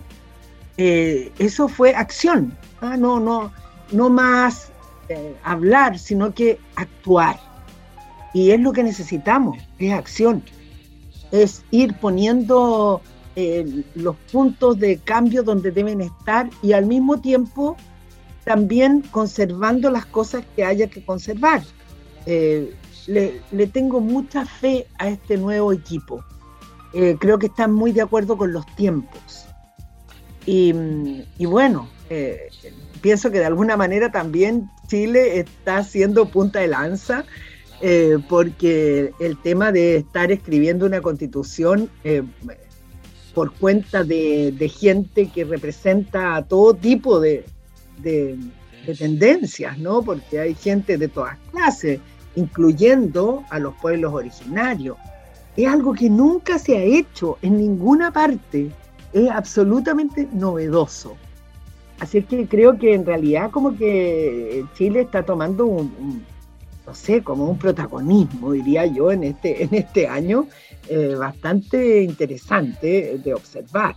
eh, 0.76 1.30
eso 1.38 1.68
fue 1.68 1.94
acción. 1.94 2.52
Ah, 2.80 2.96
no, 2.96 3.20
no, 3.20 3.52
no 3.92 4.10
más 4.10 4.72
eh, 5.08 5.36
hablar, 5.44 6.00
sino 6.00 6.34
que 6.34 6.58
actuar. 6.74 7.38
Y 8.34 8.50
es 8.50 8.58
lo 8.58 8.72
que 8.72 8.82
necesitamos, 8.82 9.56
es 9.78 9.92
acción. 9.92 10.42
Es 11.30 11.62
ir 11.70 11.94
poniendo 12.00 13.00
eh, 13.36 13.84
los 13.94 14.16
puntos 14.32 14.80
de 14.80 14.98
cambio 14.98 15.44
donde 15.44 15.70
deben 15.70 16.00
estar 16.00 16.50
y 16.60 16.72
al 16.72 16.86
mismo 16.86 17.20
tiempo 17.20 17.76
también 18.42 19.02
conservando 19.12 19.92
las 19.92 20.06
cosas 20.06 20.44
que 20.56 20.64
haya 20.64 20.88
que 20.88 21.04
conservar 21.04 21.62
le, 23.06 23.66
tengo 23.68 24.00
mucha 24.00 24.44
fe 24.44 24.86
a 24.98 25.08
este 25.08 25.36
nuevo 25.36 25.72
equipo. 25.72 26.24
Eh, 26.92 27.16
creo 27.18 27.38
que 27.38 27.46
están 27.46 27.72
muy 27.72 27.92
de 27.92 28.02
acuerdo 28.02 28.36
con 28.36 28.52
los 28.52 28.66
tiempos. 28.76 29.46
Y, 30.48 30.72
bueno, 31.40 31.88
eh, 32.08 32.48
pienso 33.00 33.32
que 33.32 33.40
de 33.40 33.46
alguna 33.46 33.76
manera 33.76 34.12
también 34.12 34.70
Chile 34.86 35.40
está 35.40 35.82
siendo 35.82 36.26
punta 36.26 36.60
de 36.60 36.68
lanza, 36.68 37.24
eh, 37.80 38.18
porque 38.28 39.12
el 39.18 39.36
tema 39.42 39.72
de 39.72 39.96
estar 39.96 40.30
escribiendo 40.30 40.86
una 40.86 41.00
constitución 41.00 41.90
por 43.34 43.52
cuenta 43.54 44.04
de, 44.04 44.72
gente 44.72 45.28
que 45.34 45.44
representa 45.44 46.36
a 46.36 46.46
todo 46.46 46.74
tipo 46.74 47.18
de, 47.18 47.44
de, 47.98 48.38
de 48.86 48.94
tendencias, 48.94 49.78
¿no? 49.78 50.02
Porque 50.02 50.38
hay 50.38 50.54
gente 50.54 50.96
de 50.96 51.08
todas 51.08 51.36
clases 51.50 52.00
incluyendo 52.36 53.42
a 53.50 53.58
los 53.58 53.74
pueblos 53.76 54.14
originarios. 54.14 54.96
Es 55.56 55.68
algo 55.68 55.92
que 55.94 56.08
nunca 56.08 56.58
se 56.58 56.76
ha 56.76 56.82
hecho 56.82 57.38
en 57.42 57.58
ninguna 57.58 58.12
parte. 58.12 58.70
Es 59.12 59.30
absolutamente 59.30 60.28
novedoso. 60.32 61.16
Así 61.98 62.18
es 62.18 62.26
que 62.26 62.46
creo 62.46 62.78
que 62.78 62.94
en 62.94 63.06
realidad 63.06 63.50
como 63.50 63.76
que 63.76 64.64
Chile 64.76 65.00
está 65.00 65.22
tomando 65.24 65.64
un, 65.64 66.22
no 66.86 66.94
sé, 66.94 67.22
como 67.22 67.48
un 67.50 67.58
protagonismo, 67.58 68.52
diría 68.52 68.84
yo, 68.84 69.10
en 69.10 69.24
este, 69.24 69.64
en 69.64 69.74
este 69.74 70.06
año, 70.06 70.46
eh, 70.88 71.14
bastante 71.18 72.02
interesante 72.02 73.18
de 73.22 73.34
observar. 73.34 73.96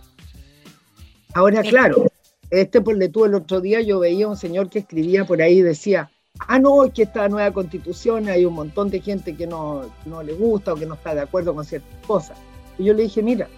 Ahora, 1.34 1.62
claro, 1.62 2.06
este 2.50 2.80
por 2.80 3.00
el 3.00 3.34
otro 3.34 3.60
día 3.60 3.80
yo 3.82 4.00
veía 4.00 4.26
un 4.26 4.36
señor 4.36 4.70
que 4.70 4.80
escribía 4.80 5.24
por 5.24 5.40
ahí 5.42 5.58
y 5.58 5.62
decía, 5.62 6.10
ah, 6.48 6.58
no, 6.58 6.84
es 6.84 6.92
que 6.92 7.02
esta 7.02 7.28
nueva 7.28 7.52
constitución 7.52 8.28
hay 8.28 8.44
un 8.44 8.54
montón 8.54 8.90
de 8.90 9.00
gente 9.00 9.34
que 9.34 9.46
no, 9.46 9.84
le 10.24 10.32
gusta 10.34 10.72
o 10.72 10.76
que 10.76 10.86
no 10.86 10.94
está 10.94 11.14
de 11.14 11.22
acuerdo 11.22 11.54
con 11.54 11.64
ciertas 11.64 12.06
cosas. 12.06 12.38
Y 12.78 12.84
yo 12.84 12.94
le 12.94 13.04
dije, 13.04 13.22
mira, 13.22 13.48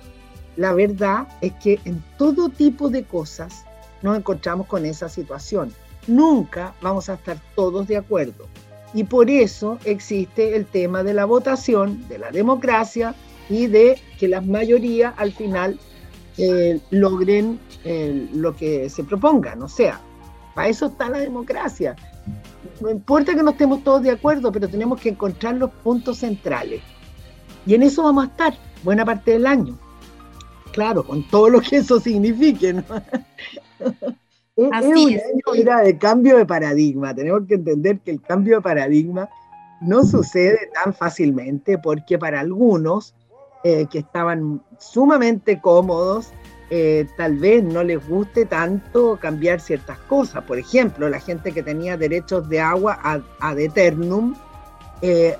la 0.57 0.73
verdad 0.73 1.29
es 1.41 1.53
que 1.55 1.81
en 1.85 2.03
todo 2.19 2.49
tipo 2.49 2.89
de 2.89 3.05
cosas 3.05 3.65
nos 4.03 4.17
encontramos 4.17 4.67
con 4.67 4.85
esa 4.85 5.09
situación. 5.09 5.73
Nunca 6.07 6.75
vamos 6.83 7.09
a 7.09 7.15
estar 7.15 7.39
todos 7.55 7.87
de 7.87 7.97
acuerdo. 7.97 8.47
Y 8.95 9.05
por 9.05 9.31
eso 9.31 9.79
existe 9.85 10.57
el 10.57 10.67
tema 10.67 11.03
de 11.03 11.15
la 11.15 11.25
votación, 11.25 12.07
de 12.09 12.19
la 12.19 12.31
democracia 12.31 13.15
y 13.49 13.67
de 13.67 13.99
que 14.19 14.29
las 14.29 14.45
mayorías 14.45 15.15
al 15.17 15.33
final 15.33 15.79
eh, 16.37 16.81
logren 16.91 17.59
eh, 17.85 18.29
lo 18.35 18.55
que 18.55 18.91
se 18.91 19.05
propongan. 19.05 19.63
O 19.63 19.69
sea, 19.69 20.01
para 20.55 20.69
eso 20.69 20.87
está 20.87 21.09
la 21.09 21.19
democracia 21.19 21.97
no 22.81 22.91
importa 22.91 23.35
que 23.35 23.43
no 23.43 23.51
estemos 23.51 23.83
todos 23.85 24.03
de 24.03 24.11
acuerdo, 24.11 24.53
pero 24.53 24.69
tenemos 24.69 25.01
que 25.01 25.11
encontrar 25.11 25.55
los 25.57 25.71
puntos 25.71 26.19
centrales. 26.19 26.83
Y 27.67 27.75
en 27.75 27.83
eso 27.83 28.03
vamos 28.03 28.25
a 28.25 28.29
estar 28.29 28.55
buena 28.83 29.05
parte 29.05 29.33
del 29.33 29.47
año. 29.47 29.79
Claro, 30.73 31.05
con 31.05 31.27
todo 31.29 31.51
lo 31.51 31.61
que 31.61 31.77
eso 31.77 32.01
signifique. 32.01 32.73
¿no? 32.73 32.83
es, 34.57 34.69
Así 34.73 35.19
una 35.47 35.81
de 35.81 35.99
cambio 35.99 36.39
de 36.39 36.47
paradigma. 36.47 37.15
Tenemos 37.15 37.43
que 37.47 37.55
entender 37.55 38.01
que 38.01 38.11
el 38.11 38.21
cambio 38.21 38.57
de 38.57 38.63
paradigma 38.63 39.29
no 39.81 40.05
sucede 40.05 40.71
tan 40.75 40.95
fácilmente 40.95 41.79
porque 41.79 42.19
para 42.19 42.41
algunos 42.41 43.15
eh, 43.65 43.87
que 43.91 43.99
estaban 43.99 44.63
sumamente 44.79 45.61
cómodos 45.61 46.33
eh, 46.75 47.07
tal 47.19 47.37
vez 47.37 47.63
no 47.63 47.83
les 47.83 48.03
guste 48.09 48.47
tanto 48.47 49.19
cambiar 49.21 49.61
ciertas 49.61 49.99
cosas. 50.09 50.43
Por 50.45 50.59
ejemplo, 50.59 51.07
la 51.11 51.21
gente 51.21 51.53
que 51.53 51.63
tenía 51.63 51.99
derechos 51.99 52.49
de 52.49 52.61
agua 52.61 52.99
ad, 53.03 53.59
eternum 53.59 54.35
eh, 55.03 55.37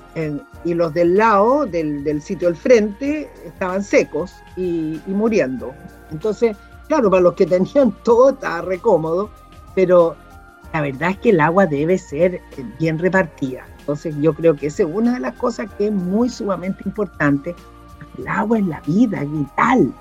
y 0.63 0.75
los 0.75 0.93
del 0.93 1.17
lado 1.17 1.65
del, 1.65 2.21
sitio 2.21 2.49
del 2.49 2.55
frente 2.55 3.31
estaban 3.43 3.83
secos 3.83 4.35
y, 4.55 5.01
muriendo. 5.07 5.73
Entonces, 6.11 6.55
claro, 6.87 7.09
para 7.09 7.23
los 7.23 7.33
que 7.33 7.47
tenían 7.47 7.91
todo 8.03 8.29
estaba 8.29 8.61
recómodo, 8.61 9.31
pero 9.73 10.15
la 10.71 10.81
verdad 10.81 11.09
es 11.09 11.17
que 11.17 11.29
el 11.31 11.39
agua 11.39 11.65
debe 11.65 11.97
ser 11.97 12.41
bien 12.77 12.99
repartida. 12.99 13.65
Entonces 13.79 14.13
yo 14.21 14.35
creo 14.35 14.55
que 14.55 14.67
esa 14.67 14.83
es 14.83 14.89
una 14.93 15.15
de 15.15 15.19
las 15.21 15.33
cosas 15.33 15.67
que 15.79 15.87
es 15.87 15.91
muy 15.91 16.29
sumamente 16.29 16.83
importante. 16.85 17.55
El 18.19 18.27
agua 18.27 18.59
es 18.59 18.67
la 18.67 18.81
vida, 18.81 19.23
es 19.23 19.31
vital 19.31 19.91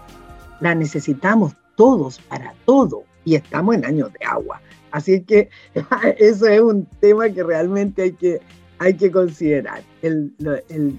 la 0.63 0.75
necesitamos 0.75 1.55
todos 1.77 2.19
para 2.21 2.55
todo 2.65 3.05
y 3.25 3.35
estamos 3.35 3.75
en 3.75 3.85
años 3.85 4.13
de 4.13 4.25
agua. 4.25 4.61
Así 4.93 5.21
que 5.23 5.51
eso 6.19 6.47
es 6.47 6.61
un 6.61 6.87
tema 7.01 7.29
que 7.29 7.43
realmente 7.43 8.03
hay 8.03 8.13
que, 8.13 8.41
hay 8.79 8.95
que 8.95 9.11
considerar, 9.11 9.83
el, 10.03 10.33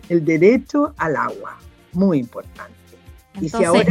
el 0.10 0.26
derecho 0.26 0.94
al 0.98 1.16
agua, 1.16 1.58
muy 1.94 2.20
importante. 2.20 2.83
Entonces, 3.36 3.88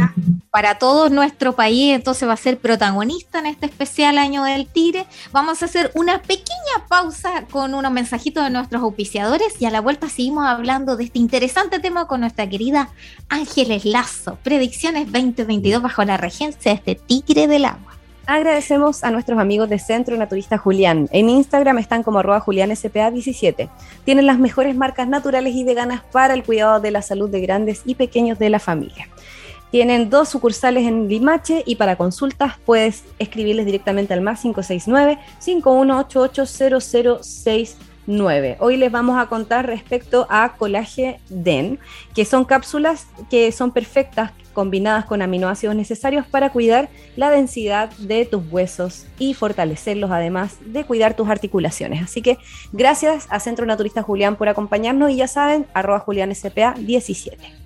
para 0.49 0.77
todo 0.77 1.09
nuestro 1.09 1.53
país, 1.53 1.93
entonces 1.95 2.27
va 2.27 2.33
a 2.33 2.37
ser 2.37 2.57
protagonista 2.57 3.39
en 3.39 3.47
este 3.47 3.65
especial 3.65 4.17
Año 4.17 4.43
del 4.43 4.67
Tigre. 4.67 5.05
Vamos 5.31 5.61
a 5.61 5.65
hacer 5.65 5.91
una 5.95 6.21
pequeña 6.21 6.87
pausa 6.87 7.45
con 7.51 7.73
unos 7.73 7.91
mensajitos 7.91 8.43
de 8.43 8.49
nuestros 8.49 8.81
auspiciadores 8.81 9.61
y 9.61 9.65
a 9.65 9.71
la 9.71 9.81
vuelta 9.81 10.09
seguimos 10.09 10.45
hablando 10.45 10.95
de 10.95 11.05
este 11.05 11.19
interesante 11.19 11.79
tema 11.79 12.07
con 12.07 12.21
nuestra 12.21 12.47
querida 12.47 12.89
Ángeles 13.29 13.85
Lazo. 13.85 14.37
Predicciones 14.43 15.11
2022 15.11 15.81
bajo 15.81 16.03
la 16.03 16.17
regencia 16.17 16.71
de 16.71 16.75
este 16.77 16.95
Tigre 16.95 17.47
del 17.47 17.65
Agua. 17.65 17.93
Agradecemos 18.25 19.03
a 19.03 19.11
nuestros 19.11 19.37
amigos 19.37 19.69
de 19.69 19.79
Centro 19.79 20.15
Naturista 20.15 20.57
Julián. 20.57 21.09
En 21.11 21.27
Instagram 21.27 21.77
están 21.79 22.03
como 22.03 22.19
arroba 22.19 22.39
julianspa17. 22.39 23.69
Tienen 24.05 24.25
las 24.25 24.39
mejores 24.39 24.77
marcas 24.77 25.09
naturales 25.09 25.53
y 25.55 25.65
veganas 25.65 26.03
para 26.09 26.33
el 26.33 26.43
cuidado 26.43 26.79
de 26.79 26.91
la 26.91 27.01
salud 27.01 27.29
de 27.29 27.41
grandes 27.41 27.81
y 27.85 27.95
pequeños 27.95 28.39
de 28.39 28.49
la 28.49 28.59
familia. 28.59 29.09
Tienen 29.73 30.11
dos 30.11 30.29
sucursales 30.29 30.85
en 30.85 31.07
Limache 31.07 31.63
y 31.65 31.77
para 31.77 31.95
consultas 31.95 32.59
puedes 32.63 33.05
escribirles 33.17 33.65
directamente 33.65 34.13
al 34.13 34.21
más 34.21 34.39
569 34.41 35.17
5188 35.39 36.43
Hoy 38.59 38.77
les 38.77 38.91
vamos 38.91 39.17
a 39.17 39.25
contar 39.25 39.65
respecto 39.65 40.27
a 40.29 40.53
Colaje 40.59 41.19
Den, 41.27 41.79
que 42.13 42.23
son 42.23 42.45
cápsulas 42.45 43.07
que 43.31 43.51
son 43.51 43.71
perfectas 43.71 44.29
combinadas 44.53 45.05
con 45.05 45.23
aminoácidos 45.23 45.75
necesarios 45.75 46.27
para 46.27 46.51
cuidar 46.51 46.89
la 47.15 47.31
densidad 47.31 47.89
de 47.97 48.25
tus 48.25 48.43
huesos 48.51 49.07
y 49.17 49.33
fortalecerlos, 49.33 50.11
además 50.11 50.57
de 50.63 50.83
cuidar 50.83 51.15
tus 51.15 51.29
articulaciones. 51.29 52.03
Así 52.03 52.21
que 52.21 52.37
gracias 52.73 53.25
a 53.31 53.39
Centro 53.39 53.65
Naturista 53.65 54.03
Julián 54.03 54.35
por 54.35 54.49
acompañarnos 54.49 55.09
y 55.09 55.15
ya 55.15 55.27
saben, 55.27 55.65
arroba 55.73 55.97
julianspa 55.97 56.75
17. 56.77 57.62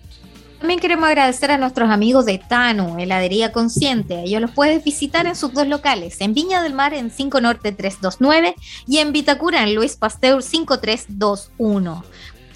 También 0.60 0.80
queremos 0.80 1.08
agradecer 1.08 1.52
a 1.52 1.58
nuestros 1.58 1.90
amigos 1.90 2.26
de 2.26 2.40
Tanu, 2.40 2.98
Heladería 2.98 3.52
Consciente. 3.52 4.24
Ellos 4.24 4.42
los 4.42 4.52
puedes 4.52 4.84
visitar 4.84 5.28
en 5.28 5.36
sus 5.36 5.54
dos 5.54 5.68
locales, 5.68 6.20
en 6.20 6.34
Viña 6.34 6.64
del 6.64 6.74
Mar 6.74 6.96
en 6.96 7.12
5 7.12 7.42
Norte 7.42 7.72
329 7.72 8.56
y 8.88 8.98
en 8.98 9.12
Vitacura 9.14 9.64
en 9.64 9.76
Luis 9.76 9.96
Pasteur 9.96 10.42
5321 10.42 12.04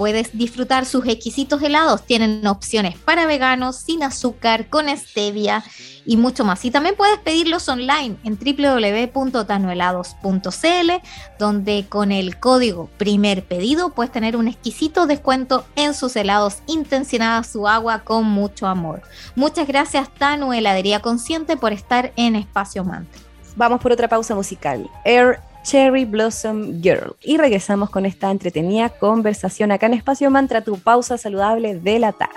puedes 0.02 0.36
disfrutar 0.36 0.88
sus 0.88 1.06
exquisitos 1.06 1.62
helados. 1.62 2.08
Tienen 2.08 2.48
opciones 2.48 2.98
para 2.98 3.28
veganos, 3.28 3.76
sin 3.76 4.02
azúcar, 4.02 4.68
con 4.68 4.90
stevia 4.98 5.64
y 6.08 6.18
mucho 6.18 6.44
más. 6.44 6.66
Y 6.66 6.72
también 6.72 6.96
puedes 6.96 7.20
pedirlos 7.20 7.70
online 7.70 8.18
en 8.24 8.36
www.tanohelados.cl, 8.36 10.92
donde 11.38 11.86
con 11.88 12.12
el 12.12 12.40
código 12.40 12.90
primer 12.98 13.46
pedido 13.46 13.92
puedes 13.92 14.12
tener 14.12 14.36
un 14.36 14.48
exquisito 14.48 15.06
descuento 15.06 15.68
en 15.76 15.94
sus 15.94 16.16
helados 16.16 16.64
intencionada 16.66 17.44
su 17.44 17.68
agua 17.68 18.00
con 18.00 18.26
mucho 18.26 18.66
amor. 18.66 19.04
Muchas 19.36 19.68
gracias 19.68 20.10
Tanu 20.16 20.52
Heladería 20.52 21.02
Consciente 21.02 21.58
por 21.58 21.74
estar 21.74 22.12
en 22.16 22.36
Espacio 22.36 22.84
Mantra. 22.84 23.22
Vamos 23.56 23.80
por 23.80 23.92
otra 23.92 24.08
pausa 24.08 24.34
musical. 24.34 24.90
Air 25.06 25.40
Cherry 25.64 26.06
Blossom 26.06 26.82
Girl. 26.82 27.16
Y 27.22 27.38
regresamos 27.38 27.90
con 27.90 28.06
esta 28.06 28.32
entretenida 28.32 28.90
conversación 28.90 29.72
acá 29.72 29.86
en 29.86 29.94
Espacio 29.94 30.30
Mantra, 30.30 30.64
tu 30.64 30.78
pausa 30.78 31.18
saludable 31.18 31.80
de 31.80 32.00
la 32.00 32.12
tarde. 32.14 32.36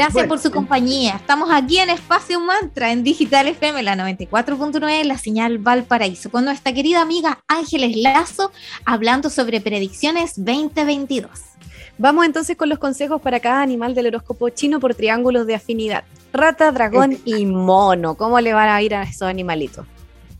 Gracias 0.00 0.28
por 0.28 0.38
su 0.38 0.50
compañía. 0.50 1.16
Estamos 1.16 1.50
aquí 1.52 1.78
en 1.78 1.90
Espacio 1.90 2.40
Mantra, 2.40 2.90
en 2.90 3.02
Digital 3.02 3.48
FM, 3.48 3.82
la 3.82 3.94
94.9, 3.96 5.04
la 5.04 5.18
señal 5.18 5.58
Valparaíso, 5.58 6.30
con 6.30 6.46
nuestra 6.46 6.72
querida 6.72 7.02
amiga 7.02 7.44
Ángeles 7.46 7.94
Lazo, 7.98 8.50
hablando 8.86 9.28
sobre 9.28 9.60
predicciones 9.60 10.32
2022. 10.36 11.30
Vamos 11.98 12.24
entonces 12.24 12.56
con 12.56 12.70
los 12.70 12.78
consejos 12.78 13.20
para 13.20 13.40
cada 13.40 13.60
animal 13.60 13.94
del 13.94 14.06
horóscopo 14.06 14.48
chino 14.48 14.80
por 14.80 14.94
triángulos 14.94 15.46
de 15.46 15.56
afinidad. 15.56 16.04
Rata, 16.32 16.72
dragón 16.72 17.18
y 17.26 17.44
mono. 17.44 18.14
¿Cómo 18.14 18.40
le 18.40 18.54
van 18.54 18.70
a 18.70 18.80
ir 18.80 18.94
a 18.94 19.02
esos 19.02 19.28
animalitos? 19.28 19.84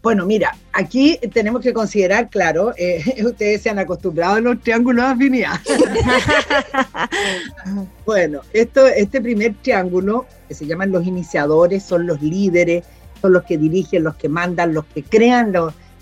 Bueno, 0.02 0.24
mira, 0.24 0.56
aquí 0.72 1.18
tenemos 1.32 1.60
que 1.60 1.74
considerar, 1.74 2.30
claro, 2.30 2.72
eh, 2.78 3.22
ustedes 3.24 3.62
se 3.62 3.70
han 3.70 3.78
acostumbrado 3.78 4.36
a 4.36 4.40
los 4.40 4.60
triángulos 4.60 5.04
de 5.04 5.12
afinidad. 5.12 5.60
bueno, 8.06 8.40
esto, 8.52 8.86
este 8.86 9.20
primer 9.20 9.54
triángulo, 9.62 10.26
que 10.48 10.54
se 10.54 10.66
llaman 10.66 10.90
los 10.90 11.06
iniciadores, 11.06 11.82
son 11.82 12.06
los 12.06 12.22
líderes, 12.22 12.84
son 13.20 13.34
los 13.34 13.44
que 13.44 13.58
dirigen, 13.58 14.04
los 14.04 14.16
que 14.16 14.30
mandan, 14.30 14.72
los 14.72 14.86
que 14.86 15.02
crean 15.02 15.52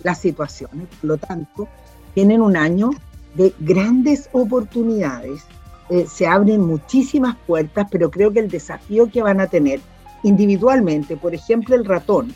las 0.05 0.21
situaciones. 0.21 0.87
Por 1.01 1.09
lo 1.09 1.19
tanto, 1.19 1.69
tienen 2.15 2.41
un 2.41 2.57
año 2.57 2.91
de 3.35 3.53
grandes 3.59 4.29
oportunidades. 4.33 5.43
Eh, 5.91 6.07
se 6.09 6.27
abren 6.27 6.61
muchísimas 6.61 7.37
puertas, 7.47 7.89
pero 7.91 8.11
creo 8.11 8.33
que 8.33 8.41
el 8.41 8.49
desafío 8.49 9.11
que 9.11 9.23
van 9.23 9.41
a 9.41 9.49
tener 9.49 9.81
individualmente, 10.23 11.17
por 11.17 11.35
ejemplo, 11.35 11.75
el 11.75 11.85
ratón, 11.85 12.33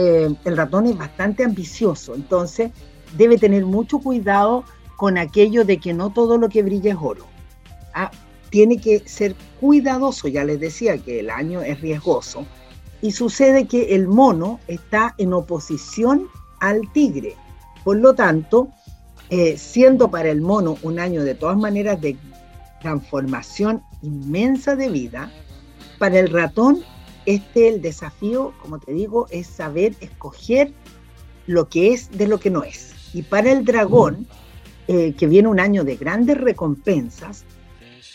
eh, 0.00 0.32
el 0.44 0.56
ratón 0.56 0.86
es 0.86 0.96
bastante 0.96 1.42
ambicioso, 1.42 2.14
entonces 2.14 2.70
debe 3.16 3.36
tener 3.36 3.66
mucho 3.66 3.98
cuidado 3.98 4.62
con 4.96 5.18
aquello 5.18 5.64
de 5.64 5.78
que 5.78 5.92
no 5.92 6.10
todo 6.10 6.38
lo 6.38 6.48
que 6.48 6.62
brilla 6.62 6.92
es 6.92 6.98
oro. 7.00 7.26
Ah, 7.94 8.12
tiene 8.50 8.78
que 8.78 9.00
ser 9.08 9.34
cuidadoso, 9.60 10.28
ya 10.28 10.44
les 10.44 10.60
decía 10.60 10.98
que 10.98 11.18
el 11.18 11.30
año 11.30 11.62
es 11.62 11.80
riesgoso, 11.80 12.46
y 13.02 13.10
sucede 13.10 13.66
que 13.66 13.96
el 13.96 14.06
mono 14.06 14.60
está 14.68 15.16
en 15.18 15.32
oposición 15.32 16.28
al 16.60 16.80
tigre. 16.92 17.34
Por 17.82 17.96
lo 17.96 18.14
tanto, 18.14 18.68
eh, 19.30 19.58
siendo 19.58 20.12
para 20.12 20.30
el 20.30 20.40
mono 20.40 20.78
un 20.82 21.00
año 21.00 21.24
de 21.24 21.34
todas 21.34 21.56
maneras 21.56 22.00
de 22.00 22.16
transformación 22.80 23.82
inmensa 24.02 24.76
de 24.76 24.90
vida, 24.90 25.32
para 25.98 26.20
el 26.20 26.30
ratón 26.30 26.84
este 27.28 27.68
el 27.68 27.82
desafío, 27.82 28.54
como 28.62 28.78
te 28.78 28.92
digo, 28.92 29.26
es 29.30 29.46
saber 29.46 29.94
escoger 30.00 30.72
lo 31.46 31.68
que 31.68 31.92
es 31.92 32.10
de 32.16 32.26
lo 32.26 32.40
que 32.40 32.50
no 32.50 32.64
es. 32.64 32.94
Y 33.12 33.22
para 33.22 33.52
el 33.52 33.66
dragón, 33.66 34.26
eh, 34.86 35.12
que 35.12 35.26
viene 35.26 35.48
un 35.48 35.60
año 35.60 35.84
de 35.84 35.96
grandes 35.96 36.38
recompensas, 36.38 37.44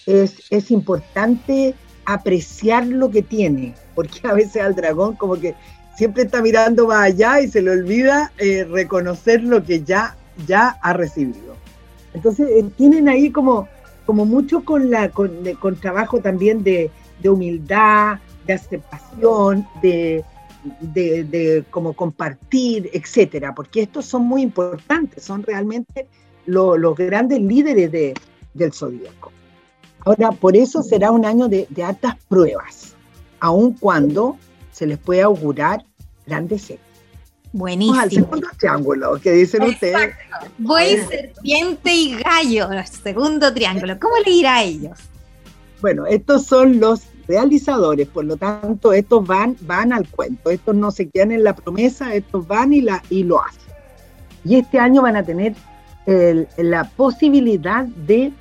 es, 0.08 0.42
es, 0.50 0.72
importante 0.72 1.76
apreciar 2.06 2.88
lo 2.88 3.12
que 3.12 3.22
tiene, 3.22 3.76
porque 3.94 4.28
a 4.28 4.34
veces 4.34 4.62
al 4.62 4.76
dragón 4.76 5.16
como 5.16 5.36
que 5.36 5.54
siempre 5.96 6.24
está 6.24 6.42
mirando 6.42 6.88
más 6.88 7.06
allá 7.06 7.40
y 7.40 7.48
se 7.48 7.62
le 7.62 7.70
olvida 7.70 8.34
eh, 8.40 8.66
reconocer 8.66 9.44
lo 9.44 9.64
que 9.64 9.84
ya, 9.84 10.18
ya 10.48 10.78
ha 10.82 10.94
recibido. 10.94 11.56
Entonces 12.16 12.50
eh, 12.50 12.66
tienen 12.76 13.08
ahí 13.08 13.30
como, 13.30 13.68
como 14.08 14.26
mucho 14.26 14.66
con, 14.66 14.90
la, 14.90 15.10
con, 15.10 15.32
con 15.60 15.76
trabajo 15.76 16.20
también 16.20 16.64
de, 16.64 16.90
de 17.22 17.30
humildad, 17.30 18.18
de 18.46 18.54
aceptación, 18.54 19.68
de, 19.82 20.24
de, 20.82 21.64
como 21.70 21.94
compartir, 21.94 22.90
etcétera, 22.94 23.54
porque 23.54 23.82
estos 23.82 24.06
son 24.06 24.24
muy 24.24 24.42
importantes, 24.42 25.24
son 25.24 25.44
realmente 25.44 26.08
los 26.46 26.96
grandes 26.96 27.42
líderes 27.42 27.92
de, 27.92 28.14
del 28.54 28.74
zodíaco. 28.74 29.32
Ahora, 30.06 30.32
por 30.32 30.56
eso 30.56 30.84
será 30.84 31.12
un 31.12 31.26
año 31.26 31.48
de, 31.48 31.68
altas 31.84 32.16
pruebas, 32.28 32.96
aun 33.40 33.74
cuando 33.74 34.38
se 34.72 34.86
les 34.86 34.98
puede 34.98 35.22
augurar 35.22 35.84
grandes 36.26 36.64
éxitos. 36.64 36.84
Buenísimo. 37.54 38.00
al 38.00 38.10
segundo 38.10 38.48
triángulo, 38.58 39.20
que 39.22 39.32
dicen 39.32 39.62
ustedes. 39.64 40.16
Voy 40.58 40.98
serpiente 41.08 41.94
y 41.94 42.16
gallo, 42.16 42.68
segundo 43.04 43.54
triángulo. 43.54 44.00
¿Cómo 44.00 44.16
le 44.26 44.32
irá 44.32 44.56
a 44.56 44.64
ellos? 44.64 44.98
Bueno, 45.80 46.08
estos 46.08 46.48
son 46.48 46.80
los 46.80 47.04
realizadores, 47.28 48.08
por 48.08 48.26
lo 48.26 48.38
tanto, 48.38 48.94
estos 48.94 49.26
van, 49.26 49.56
van 49.62 49.94
al 49.94 50.08
cuento, 50.08 50.50
estos 50.50 50.76
no 50.76 50.92
se 50.92 51.10
quedan 51.10 51.32
en 51.32 51.44
la 51.44 51.56
promesa, 51.56 52.14
estos 52.14 52.48
van 52.48 52.74
y, 52.74 52.82
la, 52.82 53.02
y 53.10 53.24
lo 53.24 53.42
hacen. 53.42 53.74
Y 54.46 54.56
este 54.56 54.80
año 54.80 55.02
van 55.02 55.16
a 55.16 55.24
tener 55.24 55.56
la 56.58 56.84
posibilidad 56.84 57.86
de, 57.86 58.34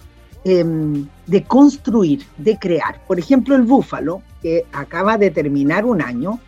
em, 0.45 1.07
de 1.27 1.45
construir, 1.45 2.23
de 2.38 2.59
crear. 2.59 3.01
Por 3.07 3.18
ejemplo, 3.18 3.55
el 3.55 3.62
búfalo, 3.62 4.23
que 4.40 4.64
acaba 4.73 5.16
de 5.16 5.31
terminar 5.31 5.85
un 5.85 6.03
año, 6.03 6.40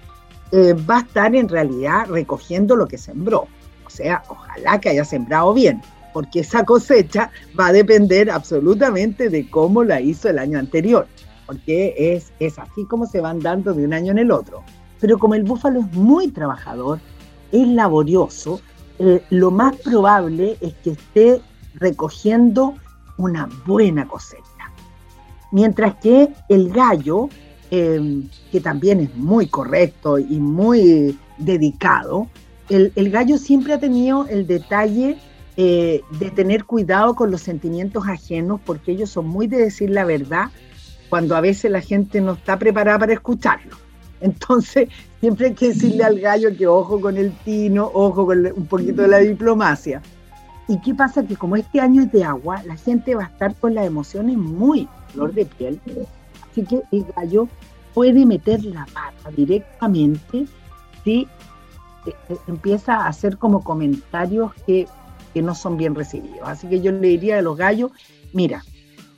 eh, 0.50 0.72
va 0.72 0.98
a 0.98 1.00
estar 1.00 1.34
en 1.34 1.48
realidad 1.48 2.06
recogiendo 2.08 2.74
lo 2.74 2.86
que 2.86 2.98
sembró. 2.98 3.46
O 3.86 3.90
sea, 3.90 4.24
ojalá 4.28 4.80
que 4.80 4.88
haya 4.88 5.04
sembrado 5.04 5.54
bien, 5.54 5.80
porque 6.12 6.40
esa 6.40 6.64
cosecha 6.64 7.30
va 7.58 7.68
a 7.68 7.72
depender 7.72 8.30
absolutamente 8.30 9.30
de 9.30 9.48
cómo 9.48 9.84
la 9.84 10.00
hizo 10.00 10.28
el 10.28 10.38
año 10.40 10.58
anterior 10.58 11.06
porque 11.46 11.94
es, 11.96 12.32
es 12.40 12.58
así 12.58 12.84
como 12.86 13.06
se 13.06 13.20
van 13.20 13.40
dando 13.40 13.74
de 13.74 13.84
un 13.84 13.92
año 13.92 14.12
en 14.12 14.18
el 14.18 14.30
otro. 14.30 14.62
Pero 15.00 15.18
como 15.18 15.34
el 15.34 15.44
búfalo 15.44 15.80
es 15.80 15.92
muy 15.92 16.28
trabajador, 16.28 17.00
es 17.52 17.68
laborioso, 17.68 18.60
eh, 18.98 19.22
lo 19.30 19.50
más 19.50 19.76
probable 19.76 20.56
es 20.60 20.74
que 20.82 20.90
esté 20.90 21.40
recogiendo 21.74 22.74
una 23.18 23.48
buena 23.66 24.06
cosecha. 24.06 24.42
Mientras 25.50 25.96
que 25.96 26.32
el 26.48 26.70
gallo, 26.72 27.28
em, 27.70 28.28
que 28.50 28.60
también 28.60 29.00
es 29.00 29.14
muy 29.16 29.46
correcto 29.46 30.18
y 30.18 30.38
muy 30.40 31.18
dedicado, 31.38 32.28
el, 32.68 33.10
gallo 33.10 33.36
siempre 33.38 33.74
ha 33.74 33.78
tenido 33.78 34.26
el 34.26 34.46
detalle 34.46 35.18
eh, 35.56 36.02
de 36.18 36.30
tener 36.30 36.64
cuidado 36.64 37.14
con 37.14 37.30
los 37.30 37.42
sentimientos 37.42 38.08
ajenos 38.08 38.60
porque 38.64 38.92
ellos 38.92 39.10
son 39.10 39.28
muy 39.28 39.46
de 39.46 39.58
decir 39.58 39.90
la 39.90 40.04
verdad 40.04 40.46
cuando 41.14 41.36
a 41.36 41.40
veces 41.40 41.70
la 41.70 41.80
gente 41.80 42.20
no 42.20 42.32
está 42.32 42.58
preparada 42.58 42.98
para 42.98 43.12
escucharlo. 43.12 43.76
Entonces, 44.20 44.88
siempre 45.20 45.46
hay 45.46 45.54
que 45.54 45.68
decirle 45.68 46.02
al 46.02 46.18
gallo 46.18 46.56
que 46.56 46.66
ojo 46.66 47.00
con 47.00 47.16
el 47.16 47.30
tino, 47.44 47.88
ojo 47.94 48.26
con 48.26 48.44
un 48.44 48.66
poquito 48.66 49.02
de 49.02 49.06
la 49.06 49.18
diplomacia. 49.18 50.02
¿Y 50.66 50.80
qué 50.80 50.92
pasa? 50.92 51.24
Que 51.24 51.36
como 51.36 51.54
este 51.54 51.78
año 51.78 52.02
es 52.02 52.10
de 52.10 52.24
agua, 52.24 52.64
la 52.64 52.74
gente 52.74 53.14
va 53.14 53.22
a 53.22 53.26
estar 53.28 53.54
con 53.54 53.76
las 53.76 53.86
emociones 53.86 54.36
muy 54.36 54.88
flor 55.12 55.32
de 55.32 55.46
piel. 55.46 55.80
Así 56.50 56.64
que 56.64 56.82
el 56.90 57.06
gallo 57.16 57.46
puede 57.94 58.26
meter 58.26 58.64
la 58.64 58.84
pata 58.86 59.30
directamente 59.36 60.46
si 61.04 61.28
eh, 62.06 62.12
eh, 62.28 62.36
empieza 62.48 62.96
a 62.96 63.06
hacer 63.06 63.38
como 63.38 63.62
comentarios 63.62 64.52
que, 64.66 64.88
que 65.32 65.42
no 65.42 65.54
son 65.54 65.76
bien 65.76 65.94
recibidos. 65.94 66.40
Así 66.42 66.66
que 66.66 66.80
yo 66.80 66.90
le 66.90 67.06
diría 67.06 67.38
a 67.38 67.42
los 67.42 67.56
gallos, 67.56 67.92
mira, 68.32 68.64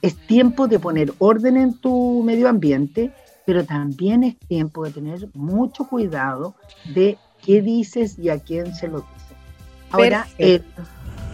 es 0.06 0.16
tiempo 0.26 0.68
de 0.68 0.78
poner 0.78 1.12
orden 1.18 1.56
en 1.56 1.74
tu 1.74 2.22
medio 2.22 2.48
ambiente, 2.48 3.12
pero 3.44 3.64
también 3.64 4.22
es 4.22 4.36
tiempo 4.36 4.84
de 4.84 4.92
tener 4.92 5.28
mucho 5.34 5.88
cuidado 5.88 6.54
de 6.94 7.18
qué 7.44 7.60
dices 7.60 8.16
y 8.18 8.28
a 8.28 8.38
quién 8.38 8.72
se 8.74 8.86
lo 8.86 8.98
dices. 8.98 9.36
Ahora, 9.90 10.26
eh, 10.38 10.62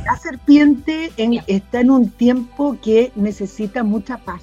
la 0.06 0.16
serpiente 0.16 1.12
está 1.46 1.80
en 1.80 1.90
un 1.90 2.08
tiempo 2.10 2.78
que 2.82 3.12
necesita 3.14 3.82
mucha 3.82 4.16
paz. 4.16 4.42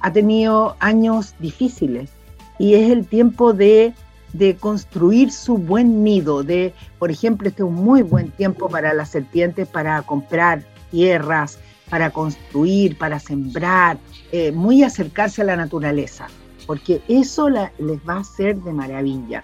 Ha 0.00 0.12
tenido 0.12 0.76
años 0.80 1.34
difíciles 1.38 2.10
y 2.58 2.74
es 2.74 2.90
el 2.90 3.06
tiempo 3.06 3.52
de, 3.52 3.94
de 4.32 4.56
construir 4.56 5.30
su 5.30 5.58
buen 5.58 6.02
nido. 6.02 6.42
De, 6.42 6.74
por 6.98 7.10
ejemplo, 7.10 7.48
este 7.48 7.62
es 7.62 7.68
un 7.68 7.74
muy 7.74 8.02
buen 8.02 8.30
tiempo 8.30 8.68
para 8.68 8.94
las 8.94 9.10
serpientes 9.10 9.68
para 9.68 10.02
comprar 10.02 10.64
tierras, 10.90 11.58
para 11.90 12.10
construir, 12.10 12.96
para 12.96 13.18
sembrar, 13.18 13.98
eh, 14.32 14.52
muy 14.52 14.82
acercarse 14.82 15.42
a 15.42 15.44
la 15.44 15.56
naturaleza, 15.56 16.28
porque 16.66 17.02
eso 17.08 17.50
les 17.50 17.98
va 18.08 18.14
a 18.14 18.20
hacer 18.20 18.56
de 18.56 18.72
maravilla. 18.72 19.42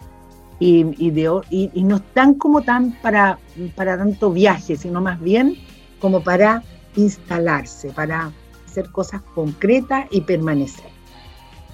Y, 0.58 0.86
y, 0.96 1.82
no 1.82 1.96
están 1.96 2.34
como 2.34 2.62
tan 2.62 2.92
para, 3.02 3.38
para 3.74 3.98
tanto 3.98 4.30
viaje, 4.30 4.76
sino 4.76 5.02
más 5.02 5.20
bien 5.20 5.58
como 6.00 6.22
para 6.22 6.62
instalarse, 6.96 7.90
para 7.90 8.32
hacer 8.66 8.90
cosas 8.90 9.20
concretas 9.34 10.06
y 10.10 10.22
permanecer. 10.22 10.86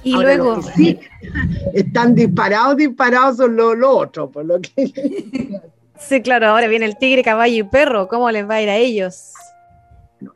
Y 0.02 0.14
luego. 0.14 0.60
Sí, 0.62 0.98
están 1.74 2.16
disparados, 2.16 2.76
disparados 2.76 3.36
son 3.36 3.54
los 3.54 3.76
lo 3.76 3.98
otros, 3.98 4.30
por 4.30 4.44
lo 4.44 4.60
que. 4.60 4.90
sí, 5.98 6.22
claro, 6.22 6.48
ahora 6.48 6.66
viene 6.66 6.86
el 6.86 6.98
tigre, 6.98 7.22
caballo 7.22 7.54
y 7.54 7.62
perro, 7.62 8.08
¿cómo 8.08 8.28
les 8.32 8.48
va 8.48 8.54
a 8.54 8.62
ir 8.62 8.68
a 8.68 8.76
ellos? 8.76 9.32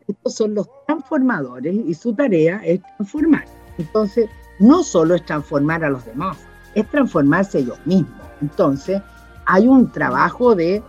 Estos 0.09 0.35
son 0.35 0.55
los 0.55 0.69
transformadores 0.87 1.75
y 1.75 1.95
su 1.95 2.15
tarea 2.15 2.61
es 2.65 2.81
transformar. 2.97 3.45
Entonces, 3.79 4.29
no 4.59 4.83
solo 4.83 5.15
es 5.15 5.25
transformar 5.25 5.85
a 5.85 5.91
los 5.91 6.05
demás, 6.05 6.39
es 6.75 6.89
transformarse 6.91 7.59
ellos 7.59 7.79
mismos. 7.85 8.21
Entonces, 8.41 9.01
hay 9.47 9.67
un 9.69 9.91
trabajo 9.91 10.55
de, 10.55 10.83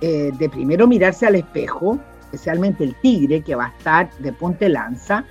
eh, 0.00 0.32
de 0.38 0.48
primero 0.48 0.86
mirarse 0.86 1.26
al 1.26 1.36
espejo, 1.36 1.98
especialmente 2.24 2.84
el 2.84 2.94
tigre 3.00 3.42
que 3.42 3.54
va 3.54 3.66
a 3.66 3.68
estar 3.70 4.10
de 4.18 4.32
ponte 4.32 4.68
lanza, 4.68 5.24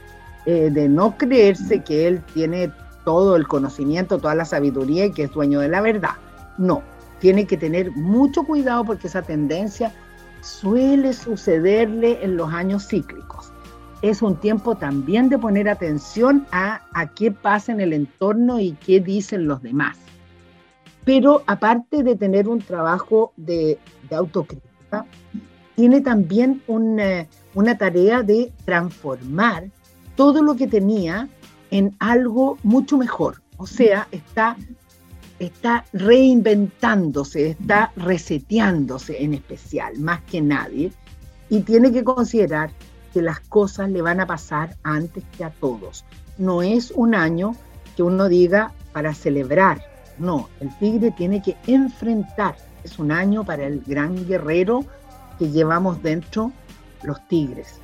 eh, 0.45 0.69
de 0.71 0.89
no 0.89 1.17
creerse 1.17 1.83
que 1.83 2.07
él 2.07 2.23
tiene 2.33 2.71
todo 3.05 3.35
el 3.35 3.47
conocimiento, 3.47 4.17
toda 4.19 4.35
la 4.35 4.45
sabiduría 4.45 5.05
y 5.05 5.11
que 5.11 5.23
es 5.23 5.31
dueño 5.31 5.59
de 5.59 5.69
la 5.69 5.81
verdad. 5.81 6.15
No, 6.57 6.83
tiene 7.19 7.45
que 7.45 7.57
tener 7.57 7.91
mucho 7.91 8.43
cuidado 8.43 8.85
porque 8.85 9.07
esa 9.07 9.21
tendencia 9.21 9.93
suele 10.41 11.13
sucederle 11.13 12.23
en 12.23 12.37
los 12.37 12.51
años 12.53 12.87
cíclicos. 12.87 13.51
Es 14.01 14.21
un 14.21 14.37
tiempo 14.37 14.75
también 14.75 15.29
de 15.29 15.37
poner 15.37 15.67
atención 15.67 16.47
a, 16.51 16.81
a 16.93 17.07
qué 17.07 17.31
pasa 17.31 17.71
en 17.71 17.81
el 17.81 17.93
entorno 17.93 18.59
y 18.59 18.71
qué 18.73 18.99
dicen 18.99 19.47
los 19.47 19.61
demás. 19.61 19.97
Pero 21.03 21.43
aparte 21.47 22.03
de 22.03 22.15
tener 22.15 22.47
un 22.47 22.59
trabajo 22.59 23.33
de, 23.35 23.77
de 24.09 24.15
autocrítica, 24.15 25.05
tiene 25.75 26.01
también 26.01 26.61
una, 26.67 27.27
una 27.55 27.77
tarea 27.77 28.21
de 28.21 28.51
transformar 28.65 29.69
todo 30.15 30.43
lo 30.43 30.55
que 30.55 30.67
tenía 30.67 31.27
en 31.71 31.95
algo 31.99 32.57
mucho 32.63 32.97
mejor. 32.97 33.41
O 33.57 33.67
sea, 33.67 34.07
está 34.11 34.55
está 35.39 35.85
reinventándose, 35.93 37.51
está 37.51 37.91
reseteándose 37.95 39.23
en 39.23 39.33
especial, 39.33 39.97
más 39.99 40.21
que 40.23 40.41
nadie, 40.41 40.91
y 41.49 41.61
tiene 41.61 41.91
que 41.91 42.03
considerar 42.03 42.71
que 43.13 43.21
las 43.21 43.39
cosas 43.39 43.89
le 43.89 44.01
van 44.01 44.19
a 44.19 44.27
pasar 44.27 44.75
antes 44.83 45.23
que 45.37 45.43
a 45.43 45.49
todos. 45.49 46.05
No 46.37 46.61
es 46.61 46.91
un 46.91 47.15
año 47.15 47.55
que 47.95 48.03
uno 48.03 48.29
diga 48.29 48.73
para 48.93 49.13
celebrar, 49.13 49.81
no, 50.19 50.49
el 50.59 50.69
tigre 50.77 51.11
tiene 51.11 51.41
que 51.41 51.55
enfrentar, 51.67 52.55
es 52.83 52.99
un 52.99 53.11
año 53.11 53.43
para 53.43 53.65
el 53.65 53.81
gran 53.81 54.27
guerrero 54.27 54.85
que 55.37 55.49
llevamos 55.49 56.03
dentro 56.03 56.51
los 57.03 57.25
tigres. 57.27 57.79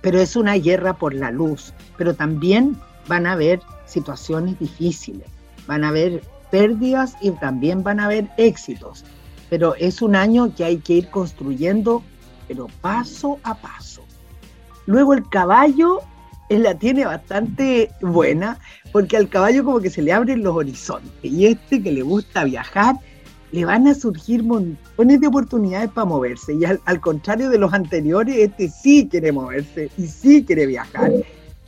Pero 0.00 0.20
es 0.20 0.36
una 0.36 0.54
guerra 0.54 0.94
por 0.94 1.12
la 1.12 1.30
luz, 1.30 1.74
pero 1.98 2.14
también 2.14 2.76
van 3.08 3.26
a 3.26 3.32
haber 3.32 3.60
situaciones 3.86 4.58
difíciles, 4.58 5.26
van 5.66 5.84
a 5.84 5.88
haber 5.88 6.22
pérdidas 6.50 7.16
y 7.20 7.30
también 7.32 7.82
van 7.82 8.00
a 8.00 8.06
haber 8.06 8.28
éxitos. 8.36 9.04
Pero 9.48 9.74
es 9.76 10.02
un 10.02 10.14
año 10.14 10.54
que 10.54 10.64
hay 10.64 10.78
que 10.78 10.94
ir 10.94 11.10
construyendo, 11.10 12.02
pero 12.48 12.68
paso 12.80 13.38
a 13.42 13.54
paso. 13.54 14.02
Luego 14.86 15.14
el 15.14 15.28
caballo 15.28 16.00
él 16.50 16.64
la 16.64 16.74
tiene 16.74 17.06
bastante 17.06 17.90
buena, 18.02 18.58
porque 18.92 19.16
al 19.16 19.28
caballo 19.28 19.64
como 19.64 19.80
que 19.80 19.88
se 19.88 20.02
le 20.02 20.12
abren 20.12 20.42
los 20.42 20.54
horizontes. 20.54 21.10
Y 21.22 21.46
este 21.46 21.80
que 21.80 21.92
le 21.92 22.02
gusta 22.02 22.44
viajar, 22.44 22.96
le 23.52 23.64
van 23.64 23.86
a 23.86 23.94
surgir 23.94 24.42
montones 24.42 25.20
de 25.20 25.26
oportunidades 25.28 25.90
para 25.90 26.06
moverse. 26.06 26.54
Y 26.54 26.64
al, 26.64 26.80
al, 26.84 27.00
contrario 27.00 27.50
de 27.50 27.58
los 27.58 27.72
anteriores, 27.72 28.36
este 28.36 28.68
sí 28.68 29.08
quiere 29.08 29.30
moverse 29.30 29.90
y 29.96 30.06
sí 30.08 30.44
quiere 30.44 30.66
viajar. 30.66 31.12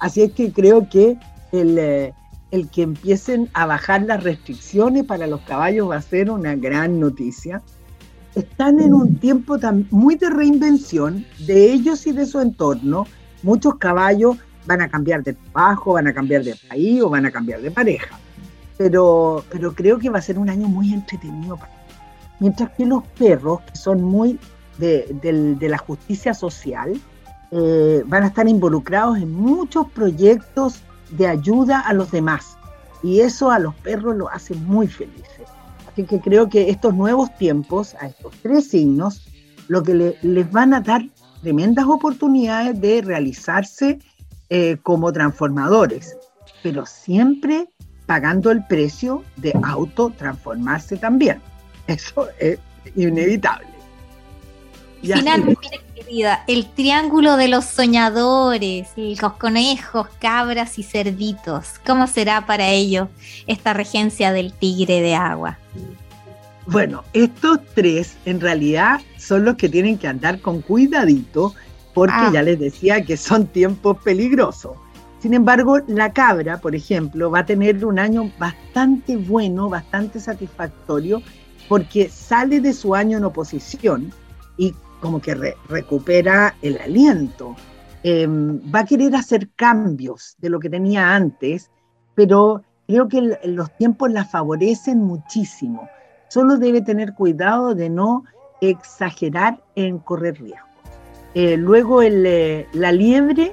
Así 0.01 0.23
es 0.23 0.33
que 0.33 0.53
creo 0.53 0.89
que 0.89 1.17
el, 1.53 1.79
eh, 1.79 2.13
el 2.53 2.69
que 2.69 2.83
empiecen 2.83 3.49
a 3.55 3.67
bajar 3.67 4.03
las 4.03 4.23
restricciones 4.23 5.05
para 5.05 5.27
los 5.27 5.41
caballos 5.41 5.91
va 5.91 5.97
a 5.97 6.03
ser 6.03 6.31
una 6.31 6.55
gran 6.55 7.01
noticia. 7.01 7.63
Están 8.35 8.79
en 8.79 8.95
un 8.95 9.17
tiempo 9.17 9.59
muy 9.91 10.17
de 10.17 10.31
reinvención 10.31 11.27
de 11.47 11.73
ellos 11.73 12.07
y 12.07 12.13
de 12.13 12.27
su 12.27 12.41
entorno. 12.41 13.07
Muchos 13.43 13.77
caballos 13.77 14.37
van 14.67 14.83
a 14.83 14.89
cambiar 14.89 15.23
de 15.23 15.33
trabajo, 15.33 15.95
van 15.95 16.07
a 16.07 16.15
cambiar 16.15 16.45
de 16.45 16.55
país 16.69 17.03
o 17.03 17.09
van 17.09 17.27
a 17.27 17.31
cambiar 17.31 17.63
de 17.63 17.71
pareja. 17.71 18.19
Pero, 18.77 19.45
pero 19.51 19.75
creo 19.75 19.99
que 19.99 20.11
va 20.11 20.19
a 20.19 20.23
ser 20.23 20.39
un 20.39 20.51
año 20.51 20.69
muy 20.69 20.93
entretenido 20.93 21.57
para 21.57 21.73
ellos. 21.73 21.97
Mientras 22.39 22.71
que 22.71 22.85
los 22.85 23.03
perros, 23.19 23.61
que 23.63 23.77
son 23.77 24.03
muy 24.03 24.39
de 24.79 25.57
la 25.69 25.79
justicia 25.79 26.35
social, 26.35 27.01
eh, 27.51 28.03
van 28.07 28.25
a 28.25 28.27
estar 28.29 28.49
involucrados 28.49 29.19
en 29.19 29.31
muchos 29.31 29.87
proyectos 29.91 30.83
de 31.13 31.27
ayuda 31.27 31.81
a 31.81 31.93
los 31.93 32.11
demás. 32.11 32.57
Y 33.03 33.21
eso 33.21 33.51
a 33.51 33.59
los 33.59 33.75
perros 33.77 34.17
lo 34.17 34.29
hace 34.29 34.55
muy 34.55 34.87
felices. 34.87 35.49
Así 35.91 36.05
que 36.05 36.21
creo 36.21 36.49
que 36.49 36.71
estos 36.71 36.95
nuevos 36.95 37.35
tiempos, 37.37 37.95
a 38.01 38.07
estos 38.07 38.33
tres 38.43 38.69
signos, 38.69 39.27
lo 39.69 39.83
que 39.83 39.95
le, 39.95 40.17
les 40.23 40.51
van 40.51 40.75
a 40.75 40.81
dar 40.81 41.03
tremendas 41.43 41.87
oportunidades 41.87 42.81
de 42.81 43.03
realizarse 43.03 43.99
eh, 44.49 44.77
como 44.83 45.13
transformadores, 45.13 46.17
pero 46.63 46.87
siempre 46.87 47.69
pagando 48.07 48.51
el 48.51 48.65
precio 48.67 49.23
de 49.37 49.53
autotransformarse 49.63 50.97
también. 50.97 51.41
Eso 51.87 52.29
es 52.39 52.59
inevitable. 52.95 53.72
Finalmente, 55.03 55.81
querida, 55.95 56.45
el 56.47 56.67
triángulo 56.67 57.37
de 57.37 57.49
los 57.49 57.65
soñadores, 57.65 58.89
los 58.97 59.33
conejos, 59.35 60.07
cabras 60.21 60.79
y 60.79 60.85
cerditos. 60.85 61.81
¿Cómo 61.85 62.07
será 62.07 62.47
para 62.47 62.69
ellos 62.69 63.09
esta 63.47 63.73
regencia 63.73 64.33
del 64.33 64.53
tigre 64.53 65.01
de 65.01 65.15
agua? 65.15 65.59
Bueno, 66.67 67.03
estos 67.13 67.59
tres 67.75 68.17
en 68.25 68.41
realidad 68.41 69.01
son 69.19 69.45
los 69.45 69.57
que 69.57 69.69
tienen 69.69 69.99
que 69.99 70.07
andar 70.07 70.41
con 70.41 70.63
cuidadito 70.63 71.55
porque 71.93 72.15
ah. 72.17 72.31
ya 72.33 72.43
les 72.43 72.59
decía 72.59 73.05
que 73.05 73.17
son 73.17 73.47
tiempos 73.47 73.99
peligrosos. 74.03 74.73
Sin 75.21 75.35
embargo, 75.35 75.79
la 75.87 76.13
cabra, 76.13 76.61
por 76.61 76.75
ejemplo, 76.75 77.31
va 77.31 77.41
a 77.41 77.47
tener 77.47 77.85
un 77.85 77.99
año 77.99 78.31
bastante 78.39 79.17
bueno, 79.17 79.69
bastante 79.69 80.19
satisfactorio, 80.19 81.23
porque 81.69 82.09
sale 82.09 82.61
de 82.61 82.73
su 82.73 82.95
año 82.95 83.19
en 83.19 83.25
oposición 83.25 84.13
y 84.57 84.75
como 85.03 85.21
que 85.21 85.35
re, 85.35 85.57
recupera 85.69 86.55
el 86.63 86.79
aliento. 86.79 87.55
Eh, 88.05 88.27
va 88.27 88.81
a 88.81 88.87
querer 88.87 89.15
hacer 89.15 89.51
cambios 89.55 90.37
de 90.39 90.49
lo 90.49 90.59
que 90.59 90.71
tenía 90.71 91.15
antes, 91.15 91.71
pero 92.15 92.63
creo 92.87 93.09
que 93.09 93.39
los 93.45 93.77
tiempos 93.77 94.11
la 94.11 94.25
favorecen 94.25 94.99
muchísimo. 94.99 95.89
Solo 96.29 96.57
debe 96.57 96.81
tener 96.81 97.15
cuidado 97.15 97.75
de 97.75 97.91
no 97.91 98.25
exagerar 98.63 99.63
en 99.75 99.99
correr 99.99 100.41
riesgos. 100.41 100.71
Eh, 101.35 101.57
luego 101.57 102.03
eh, 102.03 102.67
la 102.73 102.93
liebre, 102.93 103.53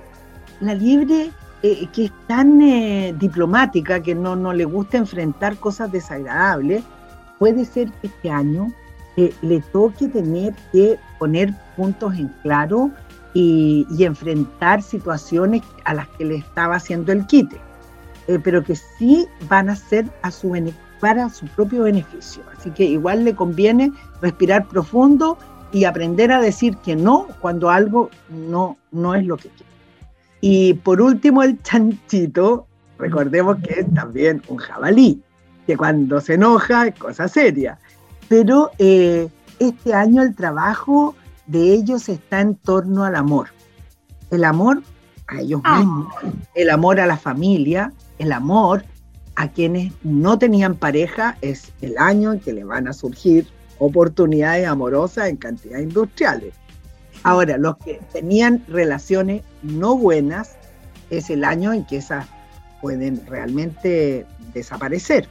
la 0.59 0.73
liebre 0.73 1.31
eh, 1.63 1.87
que 1.93 2.05
es 2.05 2.11
tan 2.27 2.59
diplomática 3.17 4.01
que 4.01 4.15
no, 4.15 4.35
no 4.35 4.53
le 4.53 4.65
gusta 4.65 4.97
enfrentar 4.97 5.57
cosas 5.57 5.91
desagradables, 5.91 6.83
puede 7.37 7.65
ser 7.65 7.89
que 7.93 8.07
este 8.07 8.29
año 8.29 8.67
le 9.41 9.59
toque 9.73 10.07
tener 10.07 10.53
que 10.71 10.97
poner 11.19 11.53
puntos 11.75 12.15
en 12.15 12.29
claro 12.41 12.89
y, 13.33 13.85
y, 13.91 14.05
enfrentar 14.05 14.81
situaciones 14.81 15.61
a 15.85 15.93
las 15.93 16.07
que 16.09 16.25
le 16.25 16.35
estaba 16.37 16.77
haciendo 16.77 17.11
el 17.11 17.27
quite, 17.27 17.57
eh, 18.27 18.39
pero 18.43 18.63
que 18.63 18.75
sí 18.75 19.27
van 19.47 19.69
a 19.69 19.75
ser 19.75 20.07
a 20.23 20.31
su 20.31 20.51
para 20.99 21.29
su 21.29 21.45
propio 21.47 21.83
beneficio. 21.83 22.41
Así 22.57 22.71
que 22.71 22.85
igual 22.85 23.23
le 23.23 23.35
conviene 23.35 23.91
respirar 24.21 24.65
profundo 24.65 25.37
y 25.71 25.83
aprender 25.83 26.31
a 26.31 26.41
decir 26.41 26.75
que 26.77 26.95
no 26.95 27.27
cuando 27.39 27.69
algo 27.69 28.09
no, 28.29 28.77
no 28.91 29.13
es 29.13 29.25
lo 29.25 29.37
que 29.37 29.49
quiere. 29.49 29.69
Y 30.41 30.73
por 30.73 31.01
último, 31.01 31.43
el 31.43 31.61
chanchito, 31.61 32.65
recordemos 32.97 33.57
que 33.57 33.81
es 33.81 33.93
también 33.93 34.41
un 34.47 34.57
jabalí, 34.57 35.21
que 35.67 35.77
cuando 35.77 36.19
se 36.19 36.33
enoja 36.33 36.87
es 36.87 36.95
cosa 36.99 37.27
seria 37.27 37.77
pero 38.29 38.71
eh, 38.77 39.27
este 39.59 39.93
año 39.93 40.21
el 40.21 40.35
trabajo 40.35 41.15
de 41.47 41.73
ellos 41.73 42.09
está 42.09 42.41
en 42.41 42.55
torno 42.55 43.03
al 43.03 43.15
amor. 43.15 43.49
El 44.31 44.43
amor 44.45 44.81
a 45.27 45.41
ellos 45.41 45.61
ah. 45.63 45.79
mismos, 45.79 46.13
el 46.55 46.69
amor 46.69 46.99
a 46.99 47.05
la 47.05 47.17
familia, 47.17 47.93
el 48.17 48.31
amor 48.31 48.83
a 49.35 49.47
quienes 49.47 49.93
no 50.03 50.37
tenían 50.37 50.75
pareja, 50.75 51.37
es 51.41 51.71
el 51.81 51.97
año 51.97 52.33
en 52.33 52.39
que 52.39 52.53
le 52.53 52.63
van 52.63 52.87
a 52.87 52.93
surgir 52.93 53.47
oportunidades 53.77 54.67
amorosas 54.67 55.29
en 55.29 55.37
cantidades 55.37 55.83
industriales. 55.83 56.53
Ahora, 57.23 57.57
los 57.57 57.77
que 57.77 57.99
tenían 58.13 58.63
relaciones 58.67 59.43
no 59.61 59.97
buenas, 59.97 60.55
es 61.09 61.29
el 61.29 61.43
año 61.43 61.73
en 61.73 61.85
que 61.85 61.97
esas 61.97 62.27
pueden 62.81 63.25
realmente 63.25 64.25
desaparecer. 64.53 65.27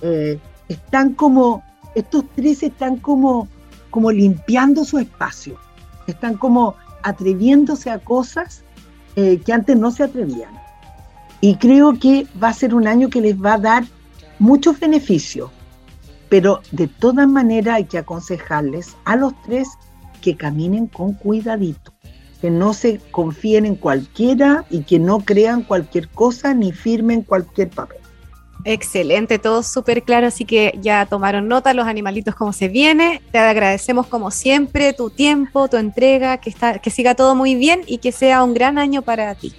Eh, 0.00 0.38
están 0.68 1.14
como 1.14 1.62
estos 1.94 2.24
tres 2.34 2.62
están 2.62 2.96
como, 2.96 3.48
como 3.90 4.10
limpiando 4.10 4.84
su 4.84 4.98
espacio, 4.98 5.58
están 6.06 6.36
como 6.36 6.74
atreviéndose 7.02 7.90
a 7.90 7.98
cosas 7.98 8.62
eh, 9.16 9.40
que 9.44 9.52
antes 9.52 9.76
no 9.76 9.90
se 9.90 10.04
atrevían. 10.04 10.50
Y 11.40 11.56
creo 11.56 11.98
que 11.98 12.26
va 12.42 12.48
a 12.48 12.54
ser 12.54 12.74
un 12.74 12.86
año 12.86 13.10
que 13.10 13.20
les 13.20 13.36
va 13.36 13.54
a 13.54 13.58
dar 13.58 13.84
muchos 14.38 14.78
beneficios, 14.78 15.50
pero 16.28 16.62
de 16.70 16.86
todas 16.86 17.28
maneras 17.28 17.76
hay 17.76 17.84
que 17.84 17.98
aconsejarles 17.98 18.96
a 19.04 19.16
los 19.16 19.34
tres 19.42 19.68
que 20.20 20.36
caminen 20.36 20.86
con 20.86 21.14
cuidadito, 21.14 21.92
que 22.40 22.50
no 22.50 22.72
se 22.72 22.98
confíen 23.10 23.66
en 23.66 23.74
cualquiera 23.74 24.64
y 24.70 24.82
que 24.82 24.98
no 24.98 25.20
crean 25.20 25.62
cualquier 25.62 26.08
cosa 26.08 26.54
ni 26.54 26.72
firmen 26.72 27.22
cualquier 27.22 27.70
papel. 27.70 28.01
Excelente, 28.64 29.38
todo 29.38 29.62
súper 29.62 30.02
claro, 30.04 30.28
así 30.28 30.44
que 30.44 30.78
ya 30.80 31.06
tomaron 31.06 31.48
nota 31.48 31.74
los 31.74 31.86
animalitos 31.86 32.34
como 32.34 32.52
se 32.52 32.68
viene. 32.68 33.20
Te 33.32 33.38
agradecemos 33.38 34.06
como 34.06 34.30
siempre 34.30 34.92
tu 34.92 35.10
tiempo, 35.10 35.68
tu 35.68 35.76
entrega, 35.76 36.38
que, 36.38 36.50
está, 36.50 36.78
que 36.78 36.90
siga 36.90 37.14
todo 37.14 37.34
muy 37.34 37.54
bien 37.54 37.82
y 37.86 37.98
que 37.98 38.12
sea 38.12 38.44
un 38.44 38.54
gran 38.54 38.78
año 38.78 39.02
para 39.02 39.34
ti. 39.34 39.52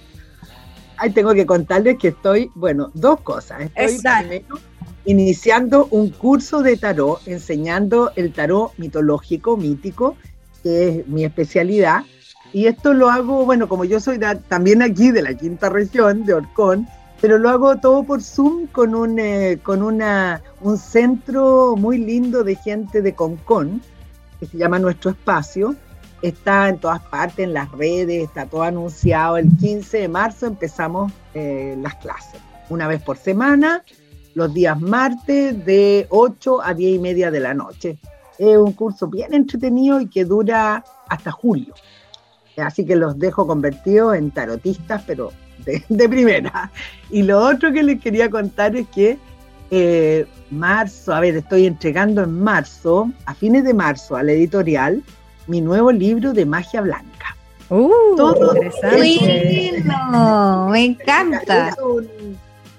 Ay, 0.96 1.10
tengo 1.10 1.34
que 1.34 1.44
contarles 1.44 1.98
que 1.98 2.08
estoy, 2.08 2.50
bueno, 2.54 2.90
dos 2.94 3.20
cosas. 3.20 3.62
Estoy 3.74 3.98
primero 4.00 4.58
iniciando 5.04 5.86
un 5.90 6.10
curso 6.10 6.62
de 6.62 6.76
tarot, 6.76 7.20
enseñando 7.26 8.12
el 8.16 8.32
tarot 8.32 8.72
mitológico, 8.78 9.56
mítico, 9.56 10.16
que 10.62 10.88
es 10.88 11.08
mi 11.08 11.24
especialidad. 11.24 12.04
Y 12.52 12.66
esto 12.66 12.94
lo 12.94 13.10
hago, 13.10 13.44
bueno, 13.44 13.68
como 13.68 13.84
yo 13.84 14.00
soy 14.00 14.18
también 14.48 14.80
aquí 14.80 15.10
de 15.10 15.22
la 15.22 15.34
quinta 15.34 15.68
región, 15.68 16.24
de 16.24 16.34
Orcón, 16.34 16.88
pero 17.24 17.38
lo 17.38 17.48
hago 17.48 17.76
todo 17.78 18.02
por 18.02 18.22
Zoom 18.22 18.66
con 18.66 18.94
un, 18.94 19.18
eh, 19.18 19.58
con 19.62 19.80
una, 19.80 20.42
un 20.60 20.76
centro 20.76 21.74
muy 21.74 21.96
lindo 21.96 22.44
de 22.44 22.54
gente 22.54 23.00
de 23.00 23.14
Concón, 23.14 23.80
que 24.38 24.44
se 24.44 24.58
llama 24.58 24.78
Nuestro 24.78 25.12
Espacio. 25.12 25.74
Está 26.20 26.68
en 26.68 26.76
todas 26.76 27.00
partes, 27.00 27.38
en 27.38 27.54
las 27.54 27.72
redes, 27.72 28.24
está 28.24 28.44
todo 28.44 28.62
anunciado. 28.62 29.38
El 29.38 29.48
15 29.56 30.00
de 30.00 30.08
marzo 30.08 30.44
empezamos 30.44 31.14
eh, 31.32 31.78
las 31.80 31.94
clases, 31.94 32.42
una 32.68 32.88
vez 32.88 33.00
por 33.00 33.16
semana, 33.16 33.82
los 34.34 34.52
días 34.52 34.78
martes 34.78 35.64
de 35.64 36.06
8 36.10 36.60
a 36.60 36.74
10 36.74 36.96
y 36.96 36.98
media 36.98 37.30
de 37.30 37.40
la 37.40 37.54
noche. 37.54 37.96
Es 38.38 38.58
un 38.58 38.74
curso 38.74 39.06
bien 39.06 39.32
entretenido 39.32 39.98
y 39.98 40.10
que 40.10 40.26
dura 40.26 40.84
hasta 41.08 41.32
julio. 41.32 41.72
Así 42.58 42.84
que 42.84 42.96
los 42.96 43.18
dejo 43.18 43.46
convertidos 43.46 44.14
en 44.14 44.30
tarotistas, 44.30 45.04
pero 45.06 45.32
de, 45.88 46.08
primera. 46.08 46.70
Y 47.10 47.22
lo 47.22 47.40
otro 47.40 47.72
que 47.72 47.82
les 47.82 48.00
quería 48.00 48.30
contar 48.30 48.76
es 48.76 48.86
que 48.88 49.18
eh, 49.70 50.26
marzo, 50.50 51.14
a 51.14 51.20
ver, 51.20 51.36
estoy 51.36 51.66
entregando 51.66 52.22
en 52.22 52.40
marzo, 52.40 53.10
a 53.26 53.34
fines 53.34 53.64
de 53.64 53.74
marzo, 53.74 54.16
a 54.16 54.22
la 54.22 54.32
editorial, 54.32 55.02
mi 55.46 55.60
nuevo 55.60 55.90
libro 55.92 56.32
de 56.32 56.46
magia 56.46 56.80
blanca. 56.80 57.36
Uh, 57.70 58.14
Todo 58.16 58.52
me 60.70 60.84
encanta. 60.84 61.74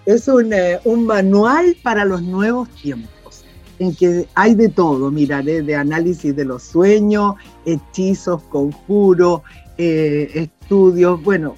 Es, 0.05 0.27
un, 0.27 0.53
eh, 0.53 0.79
un, 0.83 1.05
manual 1.07 1.75
para 1.81 2.05
los 2.05 2.21
nuevos 2.21 2.69
tiempos, 2.69 3.43
en 3.79 3.95
que 3.95 4.27
hay 4.35 4.53
de 4.53 4.69
todo, 4.69 5.09
mira, 5.09 5.41
de 5.41 5.75
análisis 5.75 6.35
de 6.35 6.45
los 6.45 6.61
sueños, 6.61 7.33
hechizos, 7.65 8.43
conjuros, 8.43 9.41
eh, 9.77 10.31
estudios, 10.33 11.21
bueno, 11.21 11.55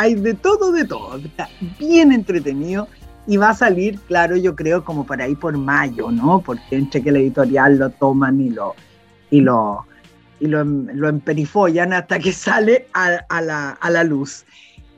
hay 0.00 0.14
de 0.14 0.32
todo, 0.32 0.72
de 0.72 0.86
todo. 0.86 1.18
Está 1.18 1.48
bien 1.78 2.10
entretenido 2.10 2.88
y 3.26 3.36
va 3.36 3.50
a 3.50 3.54
salir, 3.54 4.00
claro, 4.08 4.34
yo 4.34 4.56
creo 4.56 4.82
como 4.82 5.04
para 5.04 5.24
ahí 5.24 5.34
por 5.34 5.56
mayo, 5.58 6.10
¿no? 6.10 6.40
Porque 6.40 6.76
entre 6.76 7.02
que 7.02 7.12
la 7.12 7.18
editorial 7.18 7.78
lo 7.78 7.90
toman 7.90 8.40
y 8.40 8.48
lo, 8.48 8.74
y 9.30 9.42
lo, 9.42 9.84
y 10.40 10.46
lo, 10.46 11.08
emperifollan 11.08 11.92
hasta 11.92 12.18
que 12.18 12.32
sale 12.46 12.86
a, 12.94 13.10
la, 13.42 13.70
a 13.72 13.90
la, 13.90 14.04
luz. 14.04 14.46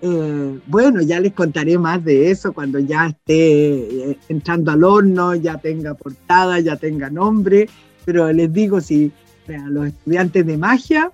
Eh, 0.03 0.61
bueno, 0.69 1.03
ya 1.03 1.19
les 1.19 1.33
contaré 1.33 1.77
más 1.79 2.05
de 2.05 2.31
eso 2.31 2.53
cuando 2.53 2.79
ya 2.79 3.07
esté 3.07 4.11
eh, 4.11 4.19
entrando 4.29 4.71
al 4.71 4.85
horno, 4.85 5.35
ya 5.35 5.59
tenga 5.59 5.95
portada, 5.95 6.61
ya 6.61 6.77
tenga 6.77 7.11
nombre, 7.11 7.69
pero 8.05 8.33
les 8.33 8.53
digo, 8.53 8.81
si 8.81 9.11
a 9.49 9.69
los 9.69 9.89
estudiantes 9.89 10.47
de 10.47 10.57
magia 10.57 11.11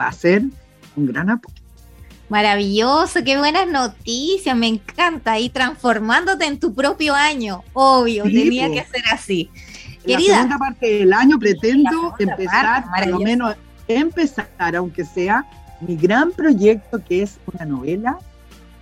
va 0.00 0.08
a 0.08 0.12
ser 0.12 0.44
un 0.96 1.06
gran 1.06 1.28
apoyo. 1.28 1.61
Maravilloso, 2.28 3.22
qué 3.24 3.36
buenas 3.36 3.68
noticias, 3.68 4.56
me 4.56 4.68
encanta. 4.68 5.38
Y 5.38 5.50
transformándote 5.50 6.46
en 6.46 6.58
tu 6.58 6.74
propio 6.74 7.14
año, 7.14 7.62
obvio, 7.72 8.24
tenía 8.24 8.70
que 8.70 8.84
ser 8.84 9.02
así. 9.12 9.50
En 10.04 10.12
la 10.14 10.20
segunda 10.20 10.58
parte 10.58 10.98
del 10.98 11.12
año 11.12 11.38
pretendo 11.38 12.14
empezar, 12.18 12.84
por 12.86 13.06
lo 13.06 13.20
menos 13.20 13.54
empezar, 13.86 14.76
aunque 14.76 15.04
sea 15.04 15.46
mi 15.80 15.96
gran 15.96 16.32
proyecto, 16.32 17.02
que 17.04 17.22
es 17.22 17.38
una 17.52 17.64
novela 17.64 18.18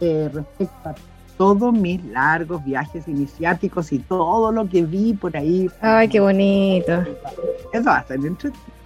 eh, 0.01 0.30
respecto 0.32 0.88
a 0.88 0.95
todos 1.36 1.72
mis 1.72 2.05
largos 2.05 2.62
viajes 2.64 3.09
iniciáticos 3.09 3.93
y 3.93 3.99
todo 3.99 4.53
lo 4.53 4.68
que 4.68 4.82
vi 4.82 5.14
por 5.14 5.36
ahí. 5.36 5.70
Ay, 5.80 6.09
qué 6.09 6.20
bonito. 6.20 7.03
Eso 7.72 7.84
va 7.84 7.97
a 7.97 8.07
ser 8.07 8.16
entretenido. 8.16 8.79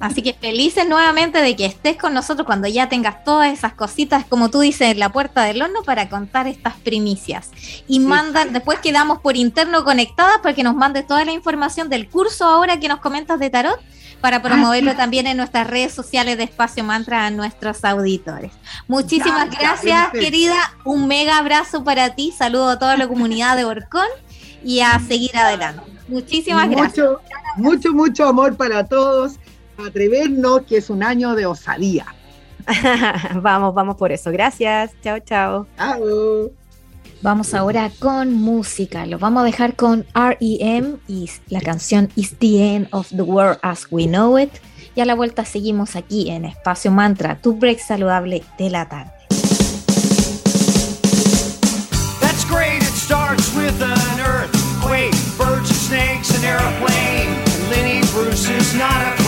Así 0.00 0.22
que 0.22 0.34
felices 0.34 0.86
nuevamente 0.86 1.40
de 1.40 1.56
que 1.56 1.66
estés 1.66 1.96
con 1.96 2.14
nosotros 2.14 2.46
cuando 2.46 2.68
ya 2.68 2.88
tengas 2.88 3.24
todas 3.24 3.52
esas 3.52 3.74
cositas, 3.74 4.24
como 4.26 4.50
tú 4.50 4.60
dices, 4.60 4.90
en 4.90 4.98
la 4.98 5.10
puerta 5.10 5.42
del 5.42 5.62
horno 5.62 5.82
para 5.82 6.08
contar 6.08 6.46
estas 6.46 6.74
primicias. 6.74 7.50
Y 7.88 8.00
mandan, 8.00 8.52
después 8.52 8.78
quedamos 8.80 9.20
por 9.20 9.36
interno 9.36 9.84
conectadas 9.84 10.38
para 10.42 10.54
que 10.54 10.62
nos 10.62 10.74
mandes 10.74 11.06
toda 11.06 11.24
la 11.24 11.32
información 11.32 11.88
del 11.88 12.08
curso 12.08 12.44
ahora 12.44 12.78
que 12.80 12.88
nos 12.88 13.00
comentas 13.00 13.38
de 13.38 13.50
tarot 13.50 13.80
para 14.20 14.36
ah, 14.38 14.42
promoverlo 14.42 14.94
también 14.94 15.26
en 15.26 15.36
nuestras 15.36 15.66
redes 15.66 15.92
sociales 15.92 16.38
de 16.38 16.44
Espacio 16.44 16.84
Mantra 16.84 17.26
a 17.26 17.30
nuestros 17.30 17.84
auditores. 17.84 18.52
Muchísimas 18.88 19.50
gracias, 19.50 20.10
querida. 20.12 20.56
Un 20.84 21.08
mega 21.08 21.38
abrazo 21.38 21.82
para 21.82 22.14
ti. 22.14 22.32
Saludo 22.36 22.70
a 22.70 22.78
toda 22.78 22.96
la 22.96 23.08
comunidad 23.08 23.56
de 23.56 23.64
Orcón 23.64 24.06
y 24.64 24.80
a 24.80 24.98
seguir 25.00 25.36
adelante. 25.36 25.82
Muchísimas 26.08 26.70
gracias. 26.70 27.08
Mucho, 27.56 27.92
mucho 27.92 28.26
amor 28.26 28.56
para 28.56 28.86
todos 28.86 29.38
atrevernos, 29.82 30.62
que 30.62 30.78
es 30.78 30.90
un 30.90 31.02
año 31.02 31.34
de 31.34 31.46
osadía. 31.46 32.06
vamos, 33.34 33.74
vamos 33.74 33.96
por 33.96 34.12
eso. 34.12 34.30
Gracias. 34.30 34.92
Chao, 35.02 35.18
chao. 35.20 35.66
Chao. 35.76 36.52
Vamos 37.22 37.54
ahora 37.54 37.90
con 38.00 38.32
música. 38.32 39.06
Lo 39.06 39.18
vamos 39.18 39.42
a 39.42 39.44
dejar 39.44 39.76
con 39.76 40.04
REM 40.12 40.98
y 41.06 41.30
la 41.48 41.60
canción 41.60 42.10
Is 42.16 42.36
the 42.38 42.74
End 42.74 42.88
of 42.90 43.08
the 43.10 43.22
World 43.22 43.58
as 43.62 43.86
We 43.90 44.06
Know 44.06 44.38
It. 44.38 44.50
Y 44.94 45.00
a 45.00 45.04
la 45.04 45.14
vuelta 45.14 45.44
seguimos 45.44 45.96
aquí 45.96 46.30
en 46.30 46.44
Espacio 46.44 46.90
Mantra, 46.90 47.38
tu 47.40 47.54
break 47.54 47.78
saludable 47.78 48.42
de 48.58 48.70
la 48.70 48.88
tarde. 48.88 49.12
That's 52.20 52.44
great. 52.50 52.82
It 52.82 52.92
starts 52.94 53.54
with 53.54 53.80
an 53.80 54.20
earthquake, 54.20 55.14
birds 55.38 55.70
and 55.70 55.78
snakes, 55.78 56.36
an 56.36 56.44
airplane. 56.44 57.38
Lenny 57.70 58.00
Bruce 58.12 58.50
is 58.50 58.74
not 58.74 58.90
afraid. 58.90 59.21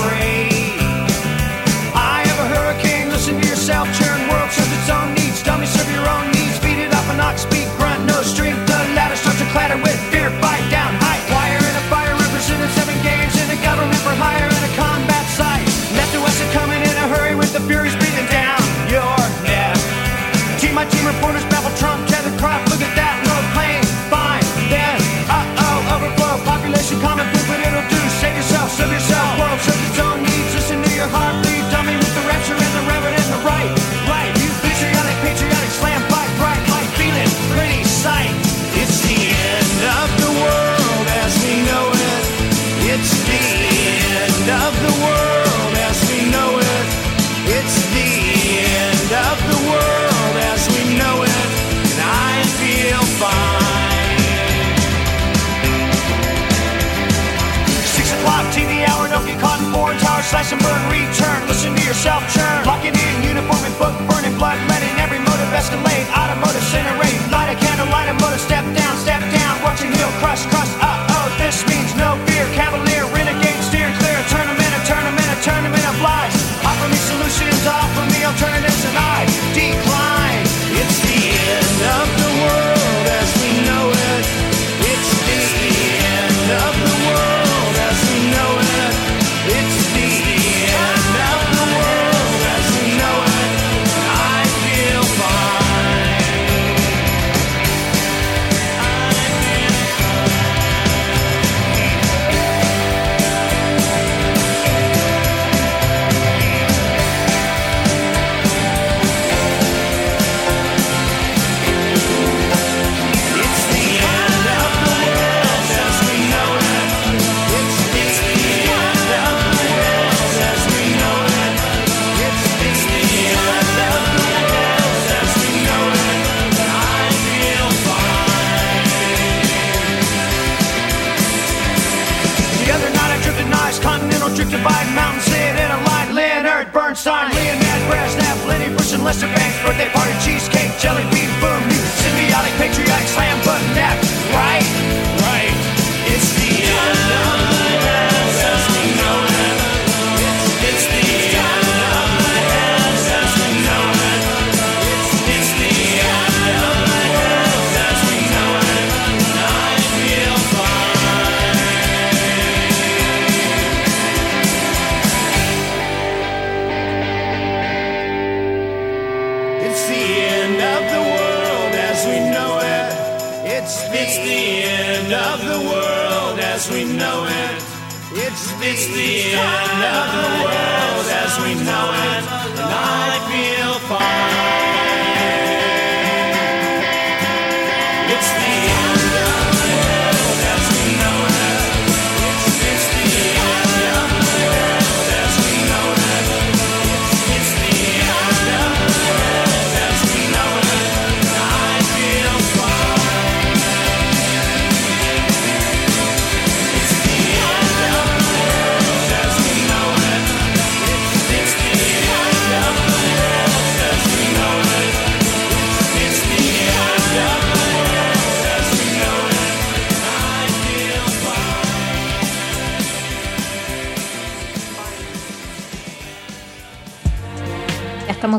It's 178.34 178.50
it's 178.60 178.86
the 178.88 179.22
end 179.30 179.82
of 179.94 180.06
the 180.10 180.26
world 180.42 181.06
as 181.22 181.38
we 181.38 181.54
know 181.54 181.86
it. 181.94 182.24
And 182.58 182.72
I 182.74 183.22
feel 183.30 183.78
fine. 183.88 184.23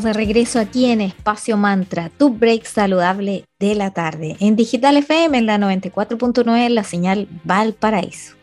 De 0.03 0.13
regreso 0.13 0.59
aquí 0.59 0.85
en 0.85 1.01
Espacio 1.01 1.57
Mantra, 1.57 2.09
tu 2.17 2.29
break 2.29 2.65
saludable 2.65 3.45
de 3.59 3.75
la 3.75 3.91
tarde, 3.91 4.35
en 4.39 4.55
Digital 4.55 4.97
FM 4.97 5.37
en 5.37 5.45
la 5.45 5.57
94.9, 5.57 6.69
la 6.69 6.83
señal 6.83 7.27
Valparaíso. 7.43 8.35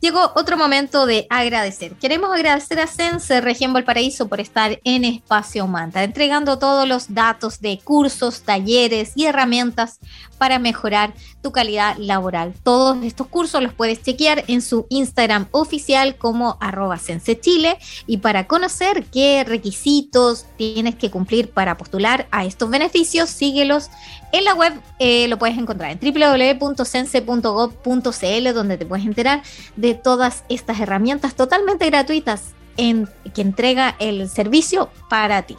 Llegó 0.00 0.32
otro 0.34 0.56
momento 0.56 1.04
de 1.04 1.26
agradecer. 1.28 1.92
Queremos 1.96 2.30
agradecer 2.32 2.80
a 2.80 2.86
Sense 2.86 3.42
Región 3.42 3.74
Valparaíso 3.74 4.28
por 4.28 4.40
estar 4.40 4.80
en 4.84 5.04
Espacio 5.04 5.66
Mantra, 5.66 6.04
entregando 6.04 6.58
todos 6.58 6.88
los 6.88 7.12
datos 7.12 7.60
de 7.60 7.78
cursos, 7.84 8.40
talleres 8.40 9.12
y 9.14 9.26
herramientas 9.26 9.98
para 10.38 10.58
mejorar 10.58 11.12
tu 11.42 11.52
calidad 11.52 11.98
laboral. 11.98 12.54
Todos 12.62 13.04
estos 13.04 13.26
cursos 13.26 13.62
los 13.62 13.74
puedes 13.74 14.02
chequear 14.02 14.42
en 14.46 14.62
su 14.62 14.86
Instagram 14.88 15.48
oficial 15.50 16.16
como 16.16 16.56
arroba 16.60 16.96
Sense 16.96 17.38
Chile 17.38 17.76
y 18.06 18.16
para 18.18 18.46
conocer 18.46 19.04
qué 19.12 19.44
requisitos 19.44 20.46
tienes 20.56 20.94
que 20.94 21.10
cumplir 21.10 21.50
para 21.50 21.76
postular 21.76 22.26
a 22.30 22.46
estos 22.46 22.70
beneficios, 22.70 23.28
síguelos 23.28 23.90
en 24.32 24.44
la 24.44 24.54
web, 24.54 24.72
eh, 24.98 25.28
lo 25.28 25.38
puedes 25.38 25.58
encontrar 25.58 25.90
en 25.90 25.98
www.sense.gov.cl 25.98 28.54
donde 28.54 28.78
te 28.78 28.86
puedes 28.86 29.04
enterar 29.06 29.42
de 29.76 29.94
todas 29.94 30.44
estas 30.48 30.80
herramientas 30.80 31.34
totalmente 31.34 31.84
gratuitas 31.86 32.54
en, 32.76 33.08
que 33.34 33.42
entrega 33.42 33.96
el 33.98 34.28
servicio 34.28 34.90
para 35.08 35.42
ti. 35.42 35.56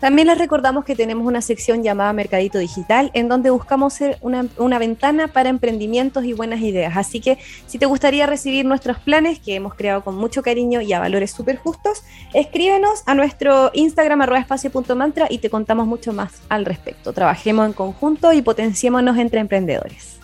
También 0.00 0.28
les 0.28 0.38
recordamos 0.38 0.84
que 0.84 0.94
tenemos 0.94 1.26
una 1.26 1.42
sección 1.42 1.82
llamada 1.82 2.12
Mercadito 2.12 2.58
Digital, 2.58 3.10
en 3.14 3.28
donde 3.28 3.50
buscamos 3.50 3.98
una, 4.20 4.46
una, 4.56 4.78
ventana 4.78 5.26
para 5.26 5.48
emprendimientos 5.48 6.24
y 6.24 6.34
buenas 6.34 6.60
ideas. 6.60 6.96
Así 6.96 7.20
que 7.20 7.38
si 7.66 7.78
te 7.78 7.86
gustaría 7.86 8.26
recibir 8.26 8.64
nuestros 8.64 8.98
planes, 8.98 9.40
que 9.40 9.56
hemos 9.56 9.74
creado 9.74 10.04
con 10.04 10.14
mucho 10.14 10.42
cariño 10.42 10.80
y 10.80 10.92
a 10.92 11.00
valores 11.00 11.32
súper 11.32 11.56
justos, 11.56 12.04
escríbenos 12.32 13.02
a 13.06 13.14
nuestro 13.14 13.72
Instagram 13.74 14.22
espacio.mantra 14.36 15.26
y 15.30 15.38
te 15.38 15.50
contamos 15.50 15.86
mucho 15.86 16.12
más 16.12 16.42
al 16.48 16.64
respecto. 16.64 17.12
Trabajemos 17.12 17.66
en 17.66 17.72
conjunto 17.72 18.32
y 18.32 18.42
potenciémonos 18.42 19.16
entre 19.18 19.40
emprendedores. 19.40 20.18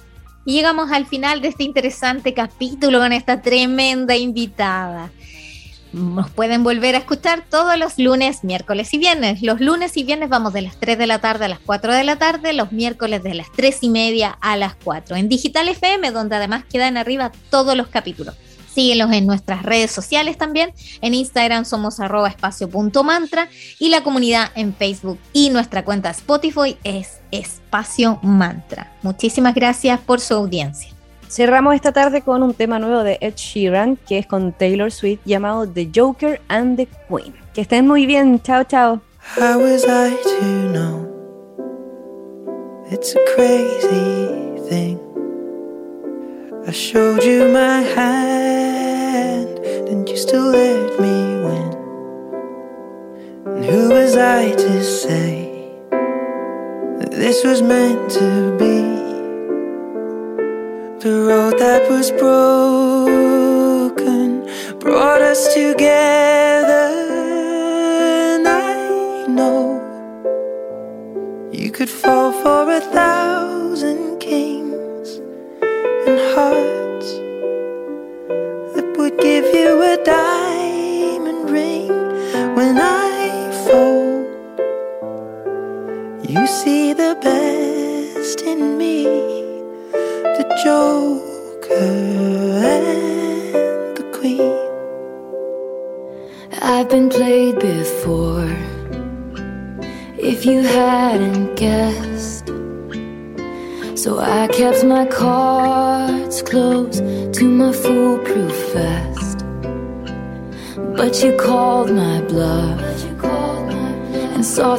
Y 0.44 0.52
llegamos 0.52 0.92
al 0.92 1.06
final 1.06 1.40
de 1.40 1.48
este 1.48 1.64
interesante 1.64 2.34
capítulo 2.34 2.98
con 2.98 3.12
esta 3.12 3.40
tremenda 3.40 4.14
invitada. 4.14 5.10
Nos 5.94 6.28
pueden 6.28 6.64
volver 6.64 6.96
a 6.96 6.98
escuchar 6.98 7.44
todos 7.48 7.78
los 7.78 7.98
lunes, 7.98 8.42
miércoles 8.42 8.92
y 8.94 8.98
viernes. 8.98 9.42
Los 9.42 9.60
lunes 9.60 9.96
y 9.96 10.02
viernes 10.02 10.28
vamos 10.28 10.52
de 10.52 10.62
las 10.62 10.76
3 10.76 10.98
de 10.98 11.06
la 11.06 11.20
tarde 11.20 11.44
a 11.44 11.48
las 11.48 11.60
4 11.60 11.94
de 11.94 12.02
la 12.02 12.16
tarde, 12.16 12.52
los 12.52 12.72
miércoles 12.72 13.22
de 13.22 13.34
las 13.34 13.46
3 13.52 13.78
y 13.82 13.90
media 13.90 14.36
a 14.40 14.56
las 14.56 14.74
4. 14.74 15.14
En 15.14 15.28
Digital 15.28 15.68
FM, 15.68 16.10
donde 16.10 16.34
además 16.34 16.64
quedan 16.64 16.96
arriba 16.96 17.30
todos 17.48 17.76
los 17.76 17.86
capítulos. 17.86 18.34
Síguenos 18.74 19.12
en 19.12 19.24
nuestras 19.24 19.62
redes 19.62 19.92
sociales 19.92 20.36
también. 20.36 20.72
En 21.00 21.14
Instagram 21.14 21.64
somos 21.64 22.00
arroba 22.00 22.28
espacio.mantra 22.28 23.48
y 23.78 23.90
la 23.90 24.02
comunidad 24.02 24.50
en 24.56 24.74
Facebook 24.74 25.20
y 25.32 25.50
nuestra 25.50 25.84
cuenta 25.84 26.10
Spotify 26.10 26.76
es 26.82 27.20
Espacio 27.30 28.18
Mantra. 28.20 28.92
Muchísimas 29.02 29.54
gracias 29.54 30.00
por 30.00 30.20
su 30.20 30.34
audiencia. 30.34 30.93
Cerramos 31.34 31.74
esta 31.74 31.90
tarde 31.90 32.22
con 32.22 32.44
un 32.44 32.54
tema 32.54 32.78
nuevo 32.78 33.02
de 33.02 33.18
Ed 33.20 33.34
Sheeran, 33.34 33.96
que 33.96 34.18
es 34.18 34.26
con 34.28 34.52
Taylor 34.52 34.92
Swift, 34.92 35.22
llamado 35.24 35.68
The 35.68 35.90
Joker 35.92 36.40
and 36.46 36.76
the 36.76 36.86
Queen. 37.08 37.34
Que 37.52 37.62
estén 37.62 37.88
muy 37.88 38.06
bien. 38.06 38.40
Chao, 38.40 38.62
chao. 38.62 39.00
How 39.36 39.58
was 39.58 39.82
I 39.82 40.14
to 40.22 40.46
know? 40.70 41.08
It's 42.88 43.16
a 43.16 43.20
crazy 43.34 44.60
thing. 44.68 45.00
I 46.68 46.70
showed 46.70 47.24
you 47.24 47.48
my 47.48 47.82
hand, 47.82 49.58
and 49.90 50.08
you 50.08 50.16
still 50.16 50.52
let 50.52 51.00
me 51.00 51.40
win. 51.42 51.76
And 53.44 53.64
who 53.64 53.88
was 53.88 54.16
I 54.16 54.52
to 54.52 54.84
say 54.84 55.50
that 57.00 57.10
this 57.10 57.42
was 57.42 57.60
meant 57.60 58.08
to 58.12 58.56
be? 58.56 59.03
The 61.04 61.20
road 61.20 61.58
that 61.58 61.82
was 61.90 62.10
broken 62.12 63.10
brought 64.78 65.20
us 65.20 65.52
together. 65.52 66.88
And 68.32 68.48
I 68.48 69.26
know 69.26 69.82
you 71.52 71.70
could 71.70 71.90
fall 71.90 72.32
for 72.32 72.70
a 72.72 72.80
thousand 72.80 73.13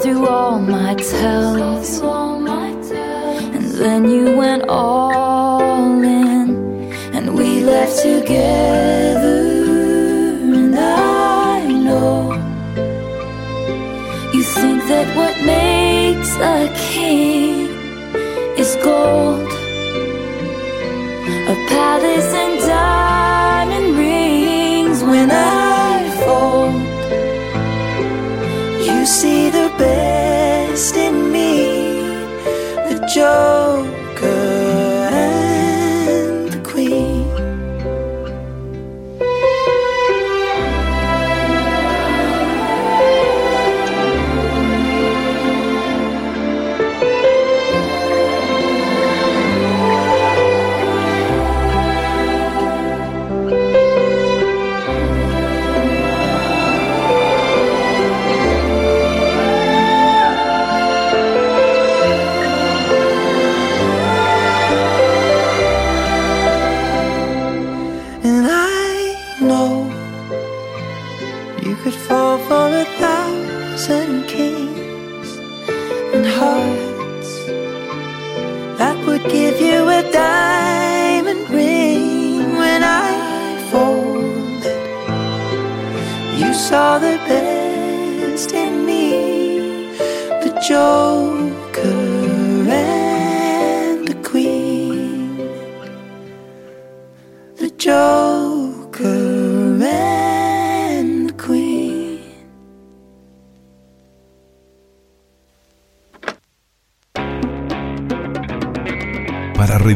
through 0.05 0.27
all 0.27 0.59
my 0.59 0.93
tells. 0.93 1.44